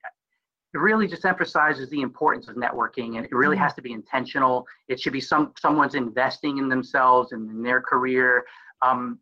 it 0.74 0.78
really 0.78 1.06
just 1.06 1.24
emphasizes 1.24 1.88
the 1.90 2.00
importance 2.02 2.48
of 2.48 2.56
networking 2.56 3.16
and 3.16 3.24
it 3.24 3.32
really 3.32 3.56
mm-hmm. 3.56 3.62
has 3.64 3.74
to 3.74 3.82
be 3.82 3.92
intentional. 3.92 4.66
It 4.88 5.00
should 5.00 5.12
be 5.12 5.20
some 5.20 5.52
someone's 5.58 5.94
investing 5.94 6.58
in 6.58 6.68
themselves 6.68 7.30
and 7.30 7.48
in 7.48 7.62
their 7.62 7.80
career. 7.80 8.44
Um, 8.82 9.20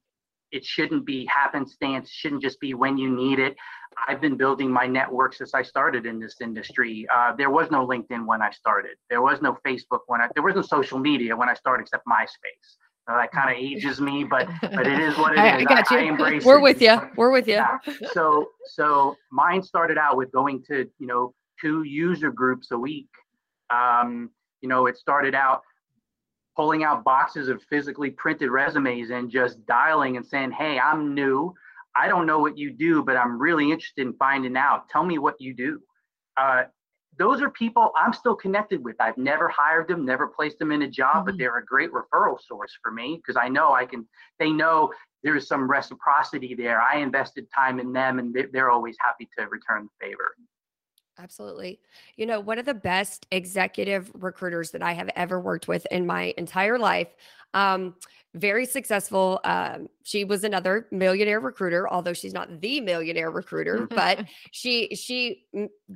it 0.53 0.65
shouldn't 0.65 1.05
be 1.05 1.27
happenstance. 1.27 2.09
It 2.09 2.13
shouldn't 2.15 2.43
just 2.43 2.61
be 2.61 2.75
when 2.75 2.97
you 2.97 3.11
need 3.11 3.39
it. 3.39 3.57
I've 4.09 4.21
been 4.21 4.37
building 4.37 4.71
my 4.71 4.87
network 4.87 5.35
since 5.35 5.55
I 5.55 5.63
started 5.63 6.07
in 6.07 6.21
this 6.21 6.37
industry. 6.41 7.07
Uh, 7.13 7.35
there 7.35 7.51
was 7.51 7.71
no 7.71 7.87
LinkedIn 7.87 8.27
when 8.27 8.43
I 8.43 8.51
started. 8.51 8.97
There 9.11 9.23
was 9.23 9.41
no 9.41 9.59
Facebook 9.67 10.01
when 10.07 10.21
I. 10.21 10.29
There 10.35 10.43
was 10.43 10.55
no 10.55 10.63
social 10.63 10.99
media 10.99 11.37
when 11.37 11.49
I 11.49 11.55
started 11.55 11.83
except 11.83 12.07
MySpace. 12.07 12.77
Uh, 13.09 13.19
that 13.19 13.31
kind 13.31 13.51
of 13.51 13.57
ages 13.57 14.01
me, 14.01 14.25
but 14.25 14.49
but 14.61 14.87
it 14.87 14.99
is 14.99 15.17
what 15.17 15.33
it 15.35 15.39
I, 15.39 15.59
is. 15.59 15.63
I 15.63 15.65
got 15.65 15.91
you. 15.91 15.99
I 15.99 16.03
embrace 16.03 16.45
We're 16.45 16.59
it. 16.59 16.63
with 16.63 16.83
you. 16.83 17.01
We're 17.17 17.31
with 17.31 17.47
you. 17.47 17.55
Yeah. 17.55 17.79
So 18.13 18.49
so 18.67 19.17
mine 19.31 19.63
started 19.63 19.97
out 19.97 20.17
with 20.17 20.31
going 20.33 20.63
to 20.65 20.89
you 20.99 21.07
know 21.07 21.33
two 21.61 21.85
user 21.85 22.31
groups 22.31 22.71
a 22.73 22.79
week. 22.79 23.09
Um, 23.71 24.31
you 24.61 24.69
know, 24.69 24.87
it 24.87 24.97
started 24.97 25.35
out 25.35 25.63
pulling 26.57 26.85
out 26.85 27.05
boxes 27.05 27.49
of 27.49 27.63
physically 27.65 28.11
printed 28.11 28.51
resumes 28.51 29.11
and 29.11 29.31
just 29.31 29.65
dialing 29.67 30.17
and 30.17 30.27
saying, 30.27 30.53
"Hey, 30.53 30.79
I'm 30.79 31.15
new. 31.15 31.55
I 31.95 32.09
don't 32.09 32.27
know 32.27 32.39
what 32.39 32.59
you 32.59 32.71
do, 32.73 33.03
but 33.03 33.17
I'm 33.17 33.39
really 33.39 33.71
interested 33.71 34.07
in 34.07 34.15
finding 34.15 34.57
out. 34.57 34.89
Tell 34.89 35.05
me 35.05 35.19
what 35.19 35.41
you 35.41 35.55
do." 35.55 35.81
Uh, 36.37 36.65
those 37.19 37.41
are 37.41 37.51
people 37.51 37.93
I'm 37.97 38.13
still 38.13 38.35
connected 38.35 38.85
with. 38.85 38.97
I've 39.01 39.17
never 39.17 39.49
hired 39.49 39.89
them, 39.89 40.05
never 40.05 40.27
placed 40.27 40.59
them 40.59 40.73
in 40.73 40.83
a 40.83 40.89
job, 40.89 41.17
mm-hmm. 41.17 41.25
but 41.27 41.39
they're 41.39 41.59
a 41.59 41.65
great 41.65 41.91
referral 41.93 42.41
source 42.41 42.77
for 42.83 42.91
me 42.91 43.17
because 43.17 43.41
I 43.41 43.49
know 43.49 43.73
I 43.73 43.87
can. 43.87 44.07
They 44.39 44.51
know 44.51 44.93
there's 45.23 45.49
some 45.49 45.71
reciprocity 45.71 46.55
there. 46.55 46.81
I 46.81 46.99
invested 46.99 47.47
time 47.55 47.81
in 47.81 47.93
them, 47.93 48.19
and 48.19 48.37
they're 48.53 48.71
always 48.71 48.97
happy 49.01 49.29
to 49.39 49.47
return 49.47 49.89
the 49.89 50.07
favor. 50.07 50.37
Absolutely. 51.19 51.81
You 52.17 52.27
know, 52.27 52.41
one 52.41 52.59
of 52.59 52.67
the 52.67 52.75
best 52.75 53.27
executive 53.31 54.11
recruiters 54.15 54.71
that 54.73 54.83
I 54.83 54.93
have 54.93 55.09
ever 55.17 55.41
worked 55.41 55.67
with 55.67 55.87
in 55.91 56.07
my 56.07 56.35
entire 56.37 56.79
life 56.79 57.09
um, 57.57 57.95
very 58.35 58.67
successful. 58.67 59.41
Um, 59.45 59.89
she 60.03 60.25
was 60.25 60.45
another 60.45 60.87
millionaire 60.93 61.41
recruiter, 61.41 61.89
although 61.91 62.13
she's 62.13 62.35
not 62.35 62.61
the 62.61 62.81
millionaire 62.81 63.31
recruiter, 63.31 63.87
but 63.89 64.25
she 64.53 64.95
she 64.95 65.47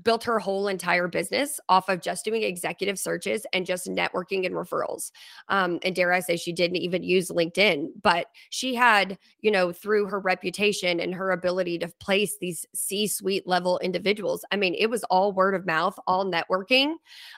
built 0.03 0.25
her 0.25 0.39
whole 0.39 0.67
entire 0.67 1.07
business 1.07 1.61
off 1.69 1.89
of 1.89 2.01
just 2.01 2.25
doing 2.25 2.43
executive 2.43 2.99
searches 2.99 3.47
and 3.53 3.67
just 3.67 3.87
networking 3.87 4.47
and 4.47 4.55
referrals. 4.55 5.13
Um, 5.49 5.79
and 5.83 5.95
dare 5.95 6.13
I 6.13 6.21
say, 6.21 6.37
she 6.37 6.53
didn't 6.53 6.79
even 6.79 7.03
use 7.03 7.31
LinkedIn, 7.31 7.89
but 8.03 8.27
she 8.49 8.75
had, 8.75 9.19
you 9.43 9.51
know, 9.51 9.71
through 9.71 10.07
her 10.07 10.19
reputation 10.19 10.99
and 10.99 11.15
her 11.15 11.31
ability 11.33 11.79
to 11.79 11.89
place 12.01 12.39
these 12.39 12.67
C-suite 12.75 13.47
level 13.47 13.79
individuals. 13.81 14.45
I 14.51 14.57
mean, 14.57 14.75
it 14.75 14.89
was 14.89 15.05
all 15.05 15.33
word 15.33 15.55
of 15.55 15.67
mouth, 15.67 15.99
all 16.07 16.25
networking, 16.25 16.95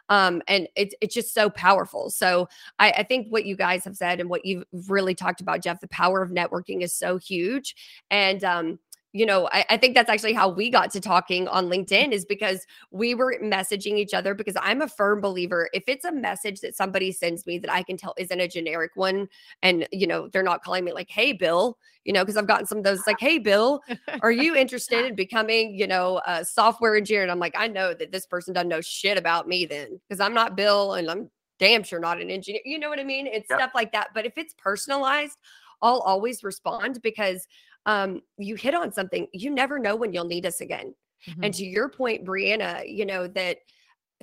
um, 0.09 0.43
and 0.47 0.69
it's 0.77 0.95
it's 1.01 1.15
just 1.15 1.35
so 1.35 1.51
powerful. 1.51 2.09
So 2.09 2.49
I, 2.79 2.93
I 2.93 3.03
think 3.03 3.29
what 3.29 3.45
you 3.45 3.57
guys 3.57 3.85
have 3.85 3.97
said 3.97 4.12
and 4.21 4.31
what 4.31 4.45
you've 4.45 4.65
really 4.89 5.15
talked 5.15 5.41
about, 5.41 5.63
Jeff, 5.63 5.81
the 5.81 5.89
power 5.89 6.23
of 6.23 6.31
networking 6.31 6.83
is 6.83 6.95
so 6.95 7.19
huge. 7.19 7.75
And 8.11 8.43
um, 8.45 8.79
you 9.13 9.27
know, 9.27 9.49
I, 9.53 9.65
I, 9.71 9.77
think 9.77 9.95
that's 9.95 10.09
actually 10.09 10.33
how 10.33 10.49
we 10.49 10.71
got 10.71 10.91
to 10.93 11.01
talking 11.01 11.47
on 11.49 11.69
LinkedIn 11.69 12.13
is 12.13 12.25
because 12.25 12.67
we 12.91 13.15
were 13.15 13.37
messaging 13.43 13.99
each 13.99 14.15
other 14.15 14.35
because 14.35 14.57
I'm 14.61 14.81
a 14.81 14.89
firm 14.89 15.21
believer 15.21 15.69
if 15.75 15.85
it's 15.87 16.05
a 16.05 16.13
message 16.13 16.61
that 16.61 16.75
somebody 16.75 17.13
sends 17.13 17.47
me 17.47 17.59
that 17.59 17.71
I 17.71 17.83
can 17.83 17.97
tell 17.97 18.15
isn't 18.17 18.41
a 18.41 18.49
generic 18.49 18.93
one 18.95 19.29
and 19.63 19.87
you 19.93 20.07
know, 20.07 20.29
they're 20.29 20.43
not 20.43 20.65
calling 20.65 20.85
me 20.85 20.93
like, 20.93 21.11
hey 21.11 21.33
Bill, 21.33 21.77
you 22.05 22.13
know, 22.13 22.23
because 22.23 22.37
I've 22.39 22.47
gotten 22.47 22.67
some 22.67 22.79
of 22.79 22.85
those 22.85 23.07
like, 23.07 23.21
hey 23.21 23.39
Bill, 23.39 23.83
are 24.23 24.33
you 24.33 24.57
interested 24.57 25.05
in 25.05 25.15
becoming, 25.15 25.75
you 25.75 25.87
know, 25.87 26.23
a 26.27 26.45
software 26.45 26.97
engineer? 26.97 27.23
And 27.23 27.31
I'm 27.31 27.39
like, 27.39 27.55
I 27.57 27.69
know 27.69 27.93
that 27.93 28.13
this 28.13 28.27
person 28.27 28.55
doesn't 28.55 28.69
know 28.69 28.81
shit 28.81 29.19
about 29.19 29.47
me 29.47 29.67
then 29.67 30.01
because 30.09 30.21
I'm 30.21 30.35
not 30.35 30.57
Bill 30.57 30.95
and 30.95 31.11
I'm 31.11 31.31
damn 31.59 31.83
sure 31.83 32.01
not 32.01 32.21
an 32.21 32.31
engineer. 32.31 32.63
You 32.65 32.79
know 32.79 32.89
what 32.89 32.99
I 32.99 33.05
mean? 33.05 33.27
It's 33.27 33.49
yep. 33.49 33.61
stuff 33.61 33.73
like 33.75 33.93
that. 33.93 34.09
But 34.15 34.27
if 34.27 34.37
it's 34.37 34.55
personalized, 34.55 35.39
I'll 35.81 36.01
always 36.01 36.45
respond 36.45 37.01
because 37.03 37.47
um, 37.87 38.23
you 38.39 38.55
hit 38.55 38.75
on 38.75 38.93
something. 38.93 39.27
You 39.33 39.51
never 39.51 39.79
know 39.79 39.97
when 39.97 40.13
you'll 40.13 40.25
need 40.25 40.47
us 40.47 40.61
again. 40.61 40.95
Mm-hmm. 41.29 41.45
And 41.45 41.55
to 41.55 41.65
your 41.65 41.89
point, 41.89 42.25
Brianna, 42.25 42.83
you 42.87 43.07
know, 43.07 43.27
that 43.29 43.59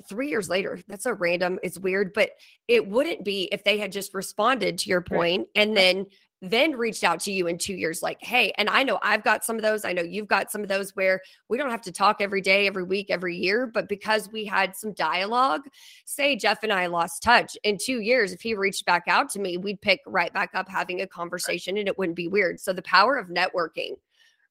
three 0.08 0.28
years 0.28 0.48
later, 0.48 0.80
that's 0.88 1.04
so 1.04 1.12
random. 1.12 1.58
It's 1.62 1.78
weird, 1.78 2.12
but 2.14 2.30
it 2.68 2.86
wouldn't 2.86 3.24
be 3.24 3.48
if 3.52 3.64
they 3.64 3.78
had 3.78 3.92
just 3.92 4.14
responded 4.14 4.78
to 4.78 4.88
your 4.88 5.02
point 5.02 5.40
right. 5.40 5.62
and 5.62 5.76
then 5.76 6.06
then 6.42 6.72
reached 6.72 7.04
out 7.04 7.20
to 7.20 7.32
you 7.32 7.46
in 7.46 7.58
two 7.58 7.74
years, 7.74 8.02
like, 8.02 8.18
hey, 8.22 8.52
and 8.56 8.68
I 8.70 8.82
know 8.82 8.98
I've 9.02 9.22
got 9.22 9.44
some 9.44 9.56
of 9.56 9.62
those. 9.62 9.84
I 9.84 9.92
know 9.92 10.02
you've 10.02 10.28
got 10.28 10.50
some 10.50 10.62
of 10.62 10.68
those 10.68 10.96
where 10.96 11.20
we 11.48 11.58
don't 11.58 11.70
have 11.70 11.82
to 11.82 11.92
talk 11.92 12.16
every 12.20 12.40
day, 12.40 12.66
every 12.66 12.82
week, 12.82 13.10
every 13.10 13.36
year, 13.36 13.66
but 13.66 13.88
because 13.88 14.30
we 14.32 14.46
had 14.46 14.74
some 14.74 14.92
dialogue, 14.92 15.62
say 16.06 16.36
Jeff 16.36 16.62
and 16.62 16.72
I 16.72 16.86
lost 16.86 17.22
touch 17.22 17.58
in 17.62 17.76
two 17.78 18.00
years, 18.00 18.32
if 18.32 18.40
he 18.40 18.54
reached 18.54 18.86
back 18.86 19.04
out 19.06 19.28
to 19.30 19.38
me, 19.38 19.58
we'd 19.58 19.82
pick 19.82 20.00
right 20.06 20.32
back 20.32 20.50
up 20.54 20.68
having 20.68 21.02
a 21.02 21.06
conversation 21.06 21.76
and 21.76 21.88
it 21.88 21.98
wouldn't 21.98 22.16
be 22.16 22.28
weird. 22.28 22.58
So 22.58 22.72
the 22.72 22.82
power 22.82 23.16
of 23.16 23.28
networking 23.28 23.96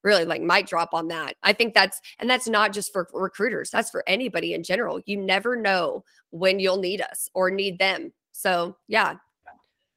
really 0.03 0.25
like 0.25 0.41
might 0.41 0.67
drop 0.67 0.93
on 0.93 1.07
that. 1.09 1.35
I 1.43 1.53
think 1.53 1.73
that's 1.73 1.99
and 2.19 2.29
that's 2.29 2.47
not 2.47 2.71
just 2.71 2.93
for 2.93 3.07
recruiters, 3.13 3.69
that's 3.69 3.89
for 3.89 4.03
anybody 4.07 4.53
in 4.53 4.63
general. 4.63 5.01
You 5.05 5.17
never 5.17 5.55
know 5.55 6.03
when 6.29 6.59
you'll 6.59 6.77
need 6.77 7.01
us 7.01 7.29
or 7.33 7.49
need 7.49 7.79
them. 7.79 8.13
So, 8.31 8.77
yeah, 8.87 9.15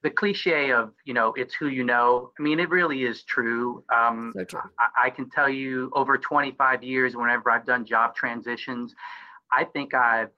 the 0.03 0.09
cliche 0.09 0.71
of 0.71 0.91
you 1.05 1.13
know 1.13 1.33
it's 1.33 1.55
who 1.55 1.67
you 1.69 1.83
know 1.83 2.31
i 2.37 2.41
mean 2.41 2.59
it 2.59 2.69
really 2.69 3.03
is 3.03 3.23
true 3.23 3.83
um, 3.93 4.31
so 4.35 4.43
true 4.43 4.61
I, 4.77 5.07
I, 5.07 5.09
can 5.09 5.29
tell 5.29 5.49
you 5.49 5.89
over 5.93 6.17
25 6.17 6.83
years 6.83 7.15
whenever 7.15 7.49
i've 7.49 7.65
done 7.65 7.85
job 7.85 8.15
transitions 8.15 8.93
i 9.51 9.63
think 9.63 9.93
i've 9.93 10.29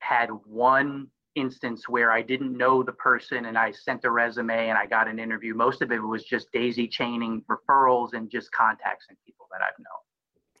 had 0.00 0.28
one 0.44 1.06
instance 1.36 1.88
where 1.88 2.10
i 2.12 2.20
didn't 2.20 2.54
know 2.56 2.82
the 2.82 2.92
person 2.92 3.46
and 3.46 3.56
i 3.56 3.70
sent 3.70 4.04
a 4.04 4.10
resume 4.10 4.68
and 4.68 4.76
i 4.76 4.84
got 4.84 5.08
an 5.08 5.18
interview 5.18 5.54
most 5.54 5.80
of 5.80 5.90
it 5.90 5.98
was 5.98 6.24
just 6.24 6.52
daisy 6.52 6.86
chaining 6.86 7.42
referrals 7.48 8.12
and 8.12 8.30
just 8.30 8.52
contacts 8.52 9.06
and 9.08 9.16
people 9.24 9.46
that 9.50 9.62
i've 9.62 9.78
known 9.78 10.02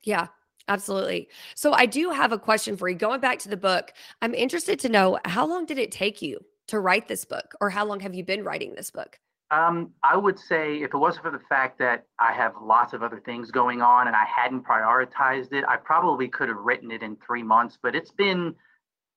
yeah 0.04 0.28
Absolutely. 0.68 1.28
So 1.56 1.72
I 1.72 1.86
do 1.86 2.10
have 2.10 2.30
a 2.30 2.38
question 2.38 2.76
for 2.76 2.88
you. 2.88 2.94
Going 2.94 3.18
back 3.18 3.40
to 3.40 3.48
the 3.48 3.56
book, 3.56 3.92
I'm 4.22 4.32
interested 4.32 4.78
to 4.78 4.88
know 4.88 5.18
how 5.24 5.44
long 5.44 5.66
did 5.66 5.76
it 5.76 5.90
take 5.90 6.22
you 6.22 6.38
to 6.72 6.80
write 6.80 7.06
this 7.06 7.24
book 7.24 7.54
or 7.60 7.70
how 7.70 7.84
long 7.84 8.00
have 8.00 8.14
you 8.14 8.24
been 8.24 8.42
writing 8.42 8.74
this 8.74 8.90
book 8.90 9.18
Um, 9.52 9.90
I 10.02 10.16
would 10.16 10.38
say 10.38 10.64
if 10.86 10.94
it 10.94 10.96
wasn't 10.96 11.24
for 11.24 11.30
the 11.30 11.44
fact 11.54 11.78
that 11.78 12.06
I 12.18 12.32
have 12.32 12.54
lots 12.74 12.94
of 12.94 13.02
other 13.02 13.20
things 13.28 13.50
going 13.50 13.82
on 13.82 14.06
and 14.08 14.16
I 14.16 14.24
hadn't 14.24 14.64
prioritized 14.64 15.52
it, 15.52 15.62
I 15.68 15.76
probably 15.76 16.26
could 16.36 16.48
have 16.48 16.62
written 16.68 16.90
it 16.90 17.02
in 17.02 17.16
three 17.26 17.42
months. 17.42 17.74
But 17.82 17.94
it's 17.94 18.14
been 18.26 18.54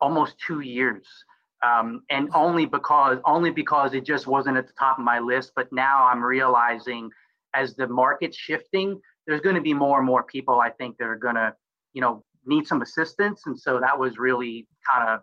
almost 0.01 0.35
two 0.45 0.59
years, 0.59 1.05
um, 1.69 1.87
and 2.09 2.29
only 2.33 2.65
because 2.65 3.17
only 3.23 3.51
because 3.61 3.93
it 3.93 4.05
just 4.13 4.27
wasn't 4.27 4.57
at 4.57 4.67
the 4.67 4.73
top 4.77 4.99
of 4.99 5.05
my 5.05 5.19
list. 5.19 5.53
But 5.55 5.67
now 5.71 6.03
I'm 6.09 6.21
realizing 6.21 7.09
as 7.53 7.73
the 7.75 7.87
market's 7.87 8.37
shifting, 8.37 8.99
there's 9.25 9.43
going 9.47 9.55
to 9.55 9.67
be 9.71 9.73
more 9.73 9.97
and 9.99 10.05
more 10.05 10.23
people 10.23 10.59
I 10.59 10.71
think 10.79 10.97
that 10.97 11.07
are 11.13 11.21
going 11.27 11.39
to, 11.43 11.49
you 11.93 12.01
know, 12.01 12.13
need 12.45 12.67
some 12.67 12.81
assistance. 12.81 13.39
And 13.45 13.57
so 13.57 13.79
that 13.79 13.97
was 13.97 14.17
really 14.17 14.67
kind 14.89 15.03
of 15.09 15.21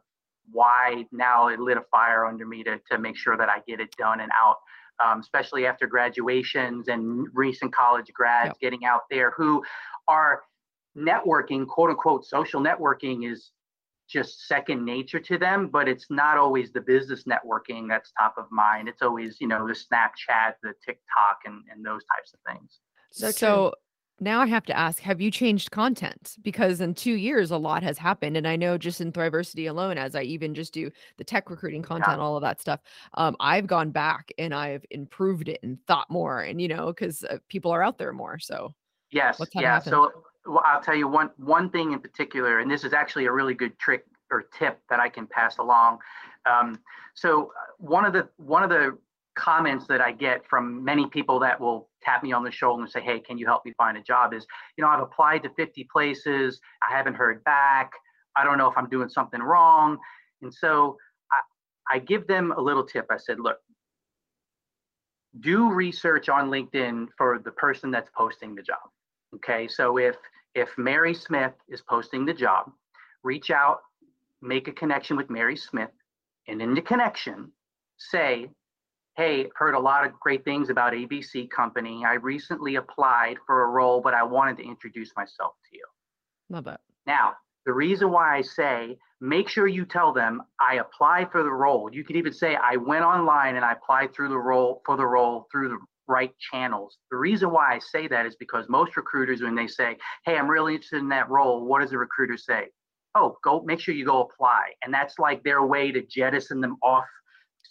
why 0.52 1.04
now 1.12 1.48
it 1.48 1.58
lit 1.58 1.76
a 1.76 1.84
fire 1.90 2.26
under 2.26 2.46
me 2.46 2.62
to 2.62 2.78
to 2.90 2.98
make 2.98 3.16
sure 3.16 3.36
that 3.36 3.48
I 3.48 3.60
get 3.66 3.80
it 3.80 3.94
done 3.96 4.20
and 4.20 4.30
out 4.32 4.58
um, 5.02 5.20
especially 5.20 5.66
after 5.66 5.86
graduations 5.86 6.88
and 6.88 7.26
recent 7.34 7.74
college 7.74 8.10
grads 8.12 8.48
yep. 8.48 8.60
getting 8.60 8.84
out 8.84 9.02
there 9.10 9.32
who 9.32 9.62
are 10.08 10.42
networking, 10.96 11.66
quote 11.66 11.90
unquote, 11.90 12.24
social 12.24 12.60
networking 12.60 13.30
is 13.30 13.50
just 14.08 14.46
second 14.46 14.84
nature 14.84 15.20
to 15.20 15.38
them, 15.38 15.68
but 15.68 15.88
it's 15.88 16.06
not 16.10 16.36
always 16.36 16.70
the 16.72 16.80
business 16.80 17.24
networking 17.24 17.88
that's 17.88 18.12
top 18.18 18.34
of 18.36 18.44
mind. 18.50 18.88
It's 18.88 19.00
always, 19.00 19.38
you 19.40 19.48
know, 19.48 19.66
the 19.66 19.72
Snapchat, 19.72 20.54
the 20.62 20.74
TikTok, 20.84 21.38
and, 21.46 21.62
and 21.72 21.84
those 21.84 22.02
types 22.14 22.34
of 22.34 22.40
things. 22.52 22.80
So, 23.10 23.30
so 23.30 23.74
now 24.22 24.40
I 24.40 24.46
have 24.46 24.64
to 24.66 24.78
ask, 24.78 25.00
have 25.00 25.20
you 25.20 25.30
changed 25.30 25.70
content? 25.72 26.36
Because 26.42 26.80
in 26.80 26.94
two 26.94 27.14
years, 27.14 27.50
a 27.50 27.56
lot 27.56 27.82
has 27.82 27.98
happened. 27.98 28.36
And 28.36 28.46
I 28.46 28.56
know 28.56 28.78
just 28.78 29.00
in 29.00 29.12
Thriversity 29.12 29.68
alone, 29.68 29.98
as 29.98 30.14
I 30.14 30.22
even 30.22 30.54
just 30.54 30.72
do 30.72 30.90
the 31.18 31.24
tech 31.24 31.50
recruiting 31.50 31.82
content, 31.82 32.18
yeah. 32.18 32.22
all 32.22 32.36
of 32.36 32.42
that 32.42 32.60
stuff, 32.60 32.80
um, 33.14 33.36
I've 33.40 33.66
gone 33.66 33.90
back 33.90 34.30
and 34.38 34.54
I've 34.54 34.84
improved 34.90 35.48
it 35.48 35.60
and 35.62 35.78
thought 35.86 36.08
more. 36.08 36.40
And, 36.40 36.60
you 36.60 36.68
know, 36.68 36.86
because 36.86 37.24
uh, 37.24 37.38
people 37.48 37.72
are 37.72 37.82
out 37.82 37.98
there 37.98 38.12
more. 38.12 38.38
So, 38.38 38.72
yes. 39.10 39.40
Yeah. 39.54 39.80
So, 39.80 40.12
well, 40.46 40.62
I'll 40.64 40.80
tell 40.80 40.94
you 40.94 41.08
one 41.08 41.30
one 41.36 41.70
thing 41.70 41.92
in 41.92 42.00
particular, 42.00 42.60
and 42.60 42.70
this 42.70 42.84
is 42.84 42.92
actually 42.92 43.26
a 43.26 43.32
really 43.32 43.54
good 43.54 43.78
trick 43.78 44.04
or 44.30 44.42
tip 44.56 44.80
that 44.88 45.00
I 45.00 45.08
can 45.08 45.26
pass 45.26 45.58
along. 45.58 45.98
Um, 46.46 46.78
so, 47.14 47.52
uh, 47.56 47.72
one 47.78 48.04
of 48.04 48.12
the 48.12 48.28
one 48.36 48.62
of 48.62 48.70
the 48.70 48.96
comments 49.34 49.86
that 49.86 50.00
I 50.00 50.12
get 50.12 50.46
from 50.46 50.84
many 50.84 51.06
people 51.06 51.38
that 51.40 51.60
will 51.60 51.88
tap 52.04 52.22
me 52.22 52.32
on 52.32 52.44
the 52.44 52.50
shoulder 52.50 52.82
and 52.82 52.90
say, 52.90 53.00
Hey, 53.00 53.20
can 53.20 53.38
you 53.38 53.46
help 53.46 53.64
me 53.64 53.72
find 53.76 53.96
a 53.96 54.02
job? 54.02 54.32
Is, 54.34 54.46
you 54.76 54.82
know, 54.82 54.88
I've 54.88 55.00
applied 55.02 55.42
to 55.44 55.50
50 55.50 55.88
places. 55.92 56.60
I 56.88 56.96
haven't 56.96 57.14
heard 57.14 57.42
back. 57.44 57.92
I 58.36 58.44
don't 58.44 58.58
know 58.58 58.70
if 58.70 58.76
I'm 58.76 58.88
doing 58.88 59.08
something 59.08 59.40
wrong. 59.40 59.98
And 60.42 60.52
so 60.52 60.96
I, 61.30 61.96
I 61.96 61.98
give 61.98 62.26
them 62.26 62.52
a 62.56 62.60
little 62.60 62.84
tip. 62.84 63.06
I 63.10 63.16
said, 63.16 63.38
Look, 63.40 63.58
do 65.40 65.70
research 65.70 66.28
on 66.28 66.50
LinkedIn 66.50 67.08
for 67.16 67.40
the 67.44 67.52
person 67.52 67.90
that's 67.90 68.10
posting 68.16 68.54
the 68.54 68.62
job. 68.62 68.90
Okay. 69.34 69.66
So 69.68 69.98
if, 69.98 70.16
if 70.54 70.68
Mary 70.76 71.14
Smith 71.14 71.54
is 71.68 71.80
posting 71.80 72.26
the 72.26 72.34
job, 72.34 72.70
reach 73.22 73.50
out, 73.50 73.80
make 74.42 74.68
a 74.68 74.72
connection 74.72 75.16
with 75.16 75.30
Mary 75.30 75.56
Smith, 75.56 75.90
and 76.48 76.60
in 76.60 76.74
the 76.74 76.82
connection, 76.82 77.50
say, 77.98 78.50
hey, 79.16 79.44
I've 79.44 79.50
heard 79.54 79.74
a 79.74 79.80
lot 79.80 80.06
of 80.06 80.18
great 80.20 80.44
things 80.44 80.70
about 80.70 80.92
ABC 80.92 81.50
Company. 81.50 82.04
I 82.06 82.14
recently 82.14 82.76
applied 82.76 83.36
for 83.46 83.64
a 83.64 83.66
role, 83.68 84.00
but 84.00 84.14
I 84.14 84.22
wanted 84.22 84.56
to 84.58 84.64
introduce 84.64 85.12
myself 85.16 85.54
to 85.70 85.76
you. 85.76 85.84
Love 86.48 86.66
it. 86.66 86.80
Now, 87.06 87.34
the 87.66 87.72
reason 87.72 88.10
why 88.10 88.36
I 88.36 88.42
say 88.42 88.96
make 89.20 89.48
sure 89.48 89.68
you 89.68 89.84
tell 89.84 90.12
them 90.12 90.42
I 90.60 90.76
applied 90.76 91.30
for 91.30 91.42
the 91.42 91.50
role. 91.50 91.88
You 91.92 92.04
could 92.04 92.16
even 92.16 92.32
say 92.32 92.56
I 92.56 92.76
went 92.76 93.04
online 93.04 93.56
and 93.56 93.64
I 93.64 93.72
applied 93.72 94.12
through 94.12 94.30
the 94.30 94.38
role 94.38 94.82
for 94.84 94.96
the 94.96 95.06
role 95.06 95.46
through 95.52 95.68
the 95.68 95.78
right 96.08 96.32
channels. 96.50 96.98
The 97.10 97.16
reason 97.16 97.50
why 97.50 97.74
I 97.74 97.78
say 97.78 98.08
that 98.08 98.26
is 98.26 98.34
because 98.34 98.68
most 98.68 98.96
recruiters, 98.96 99.40
when 99.40 99.54
they 99.54 99.68
say, 99.68 99.96
Hey, 100.24 100.36
I'm 100.36 100.48
really 100.48 100.74
interested 100.74 100.98
in 100.98 101.08
that 101.10 101.30
role, 101.30 101.64
what 101.64 101.80
does 101.80 101.90
the 101.90 101.98
recruiter 101.98 102.36
say? 102.36 102.66
Oh, 103.14 103.36
go 103.44 103.62
make 103.62 103.78
sure 103.78 103.94
you 103.94 104.04
go 104.06 104.22
apply. 104.22 104.72
And 104.82 104.92
that's 104.92 105.18
like 105.18 105.44
their 105.44 105.64
way 105.64 105.92
to 105.92 106.02
jettison 106.02 106.60
them 106.60 106.76
off 106.82 107.04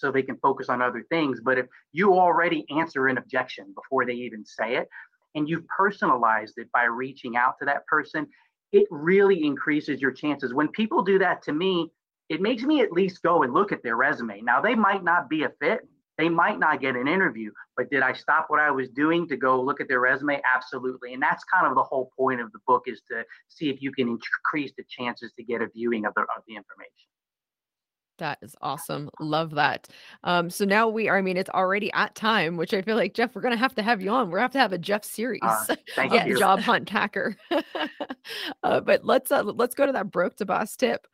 so 0.01 0.11
they 0.11 0.23
can 0.23 0.37
focus 0.37 0.67
on 0.67 0.81
other 0.81 1.05
things. 1.09 1.39
But 1.39 1.57
if 1.57 1.67
you 1.93 2.13
already 2.13 2.65
answer 2.75 3.07
an 3.07 3.17
objection 3.17 3.73
before 3.73 4.05
they 4.05 4.13
even 4.13 4.43
say 4.43 4.75
it, 4.75 4.89
and 5.35 5.47
you've 5.47 5.67
personalized 5.67 6.55
it 6.57 6.69
by 6.73 6.83
reaching 6.83 7.37
out 7.37 7.57
to 7.59 7.65
that 7.65 7.85
person, 7.87 8.27
it 8.71 8.87
really 8.89 9.45
increases 9.45 10.01
your 10.01 10.11
chances. 10.11 10.53
When 10.53 10.67
people 10.69 11.03
do 11.03 11.19
that 11.19 11.41
to 11.43 11.53
me, 11.53 11.91
it 12.29 12.41
makes 12.41 12.63
me 12.63 12.81
at 12.81 12.91
least 12.91 13.21
go 13.21 13.43
and 13.43 13.53
look 13.53 13.71
at 13.71 13.83
their 13.83 13.95
resume. 13.95 14.41
Now, 14.41 14.61
they 14.61 14.75
might 14.75 15.03
not 15.03 15.29
be 15.29 15.43
a 15.43 15.51
fit, 15.61 15.87
they 16.17 16.29
might 16.29 16.59
not 16.59 16.81
get 16.81 16.95
an 16.95 17.07
interview, 17.07 17.51
but 17.75 17.89
did 17.89 18.01
I 18.03 18.13
stop 18.13 18.45
what 18.47 18.59
I 18.59 18.71
was 18.71 18.89
doing 18.89 19.27
to 19.27 19.37
go 19.37 19.61
look 19.61 19.81
at 19.81 19.87
their 19.87 19.99
resume? 19.99 20.41
Absolutely. 20.55 21.13
And 21.13 21.21
that's 21.21 21.43
kind 21.45 21.67
of 21.67 21.75
the 21.75 21.83
whole 21.83 22.11
point 22.17 22.41
of 22.41 22.51
the 22.51 22.59
book 22.67 22.83
is 22.85 23.01
to 23.09 23.23
see 23.47 23.69
if 23.69 23.81
you 23.81 23.91
can 23.91 24.07
increase 24.07 24.71
the 24.77 24.83
chances 24.89 25.31
to 25.37 25.43
get 25.43 25.61
a 25.61 25.67
viewing 25.67 26.05
of 26.05 26.13
the, 26.13 26.21
of 26.21 26.43
the 26.47 26.55
information. 26.55 27.10
That 28.21 28.37
is 28.43 28.55
awesome. 28.61 29.09
Love 29.19 29.55
that. 29.55 29.87
Um, 30.23 30.51
so 30.51 30.63
now 30.63 30.87
we 30.87 31.09
are, 31.09 31.17
I 31.17 31.23
mean, 31.23 31.37
it's 31.37 31.49
already 31.49 31.91
at 31.93 32.13
time, 32.13 32.55
which 32.55 32.71
I 32.71 32.83
feel 32.83 32.95
like 32.95 33.15
Jeff, 33.15 33.33
we're 33.33 33.41
gonna 33.41 33.57
have 33.57 33.73
to 33.73 33.81
have 33.81 33.99
you 33.99 34.11
on. 34.11 34.29
We're 34.29 34.37
gonna 34.37 34.43
have 34.43 34.51
to 34.51 34.59
have 34.59 34.73
a 34.73 34.77
Jeff 34.77 35.03
series. 35.03 35.41
Uh, 35.41 35.75
thank 35.95 36.13
yeah, 36.13 36.27
you. 36.27 36.37
Job 36.37 36.59
hunt 36.59 36.87
hacker. 36.87 37.35
uh, 38.63 38.79
but 38.81 39.03
let's 39.03 39.31
uh, 39.31 39.41
let's 39.41 39.73
go 39.73 39.87
to 39.87 39.91
that 39.93 40.11
broke 40.11 40.35
to 40.35 40.45
boss 40.45 40.75
tip. 40.75 41.07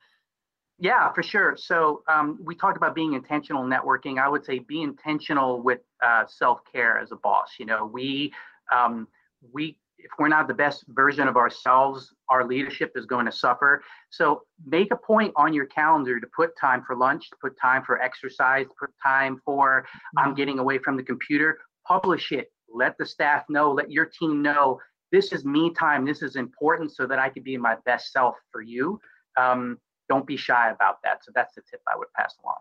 Yeah, 0.80 1.14
for 1.14 1.24
sure. 1.24 1.56
So 1.58 2.04
um, 2.10 2.40
we 2.44 2.56
talked 2.56 2.76
about 2.76 2.94
being 2.94 3.14
intentional 3.14 3.64
networking. 3.64 4.22
I 4.22 4.28
would 4.28 4.44
say 4.44 4.60
be 4.60 4.82
intentional 4.82 5.62
with 5.62 5.80
uh, 6.04 6.26
self 6.28 6.60
care 6.70 7.00
as 7.00 7.14
a 7.14 7.16
boss. 7.16 7.52
You 7.58 7.68
know, 7.68 7.86
we 7.86 8.34
um, 8.70 9.08
we 9.54 9.78
if 10.00 10.12
we're 10.20 10.28
not 10.28 10.48
the 10.48 10.54
best 10.54 10.86
version 10.90 11.28
of 11.28 11.38
ourselves, 11.38 12.14
our 12.30 12.46
leadership 12.46 12.92
is 12.96 13.06
going 13.06 13.26
to 13.26 13.32
suffer. 13.32 13.84
So 14.10 14.44
make 14.66 14.92
a 14.92 14.98
point 14.98 15.34
on 15.36 15.54
your 15.54 15.66
calendar 15.66 16.20
to 16.20 16.28
put 16.36 16.58
time 16.60 16.84
for 16.86 16.96
lunch, 16.96 17.30
to 17.30 17.36
put 17.42 17.60
time 17.60 17.84
for 17.84 18.02
exercise, 18.02 18.68
put 18.80 18.92
time 19.02 19.42
for 19.44 19.86
I'm 20.18 20.28
mm-hmm. 20.28 20.36
getting 20.36 20.60
away 20.60 20.78
from 20.78 20.98
the 20.98 21.04
computer. 21.04 21.60
Publish 21.88 22.32
it. 22.32 22.52
Let 22.70 22.98
the 22.98 23.06
staff 23.06 23.44
know, 23.50 23.72
let 23.72 23.92
your 23.92 24.06
team 24.06 24.42
know 24.42 24.80
this 25.12 25.32
is 25.32 25.46
me 25.46 25.74
time. 25.74 26.06
This 26.06 26.22
is 26.22 26.36
important 26.36 26.94
so 26.94 27.08
that 27.08 27.20
I 27.20 27.30
can 27.30 27.44
be 27.44 27.58
my 27.58 27.78
best 27.86 28.12
self 28.12 28.36
for 28.52 28.62
you. 28.62 29.00
Um, 29.38 29.78
don't 30.10 30.28
be 30.28 30.38
shy 30.38 30.70
about 30.70 30.98
that. 31.04 31.24
So 31.24 31.32
that's 31.34 31.56
the 31.56 31.62
tip 31.70 31.82
I 31.92 31.98
would 31.98 32.08
pass 32.16 32.36
along. 32.44 32.58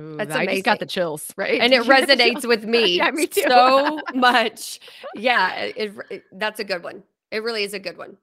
Ooh, 0.00 0.16
That's 0.16 0.34
amazing. 0.34 0.48
I 0.48 0.54
just 0.54 0.64
got 0.64 0.78
the 0.78 0.86
chills, 0.86 1.32
right? 1.36 1.60
And 1.60 1.72
it 1.72 1.82
resonates 1.84 2.46
with 2.46 2.64
me, 2.76 2.96
yeah, 2.96 3.10
me 3.10 3.26
too. 3.26 3.42
so 3.46 4.00
much. 4.14 4.80
Yeah, 5.14 5.54
it, 5.56 5.94
it, 6.10 6.24
that's 6.32 6.60
a 6.60 6.64
good 6.64 6.82
one. 6.82 7.02
It 7.30 7.42
really 7.42 7.64
is 7.64 7.74
a 7.74 7.78
good 7.78 7.98
one. 7.98 8.16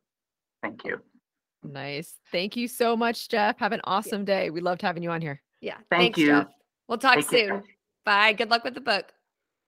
Thank 0.61 0.83
you. 0.85 1.01
Nice. 1.63 2.15
Thank 2.31 2.55
you 2.55 2.67
so 2.67 2.95
much, 2.97 3.29
Jeff. 3.29 3.59
Have 3.59 3.71
an 3.71 3.81
awesome 3.83 4.21
yeah. 4.21 4.25
day. 4.25 4.49
We 4.49 4.61
loved 4.61 4.81
having 4.81 5.03
you 5.03 5.11
on 5.11 5.21
here. 5.21 5.41
Yeah. 5.61 5.75
Thank 5.89 6.15
Thanks, 6.15 6.19
you. 6.19 6.27
Jeff. 6.27 6.47
We'll 6.87 6.97
talk 6.97 7.15
Take 7.15 7.29
soon. 7.29 7.47
Care. 7.47 7.63
Bye. 8.05 8.33
Good 8.33 8.49
luck 8.49 8.63
with 8.63 8.73
the 8.73 8.81
book. 8.81 9.11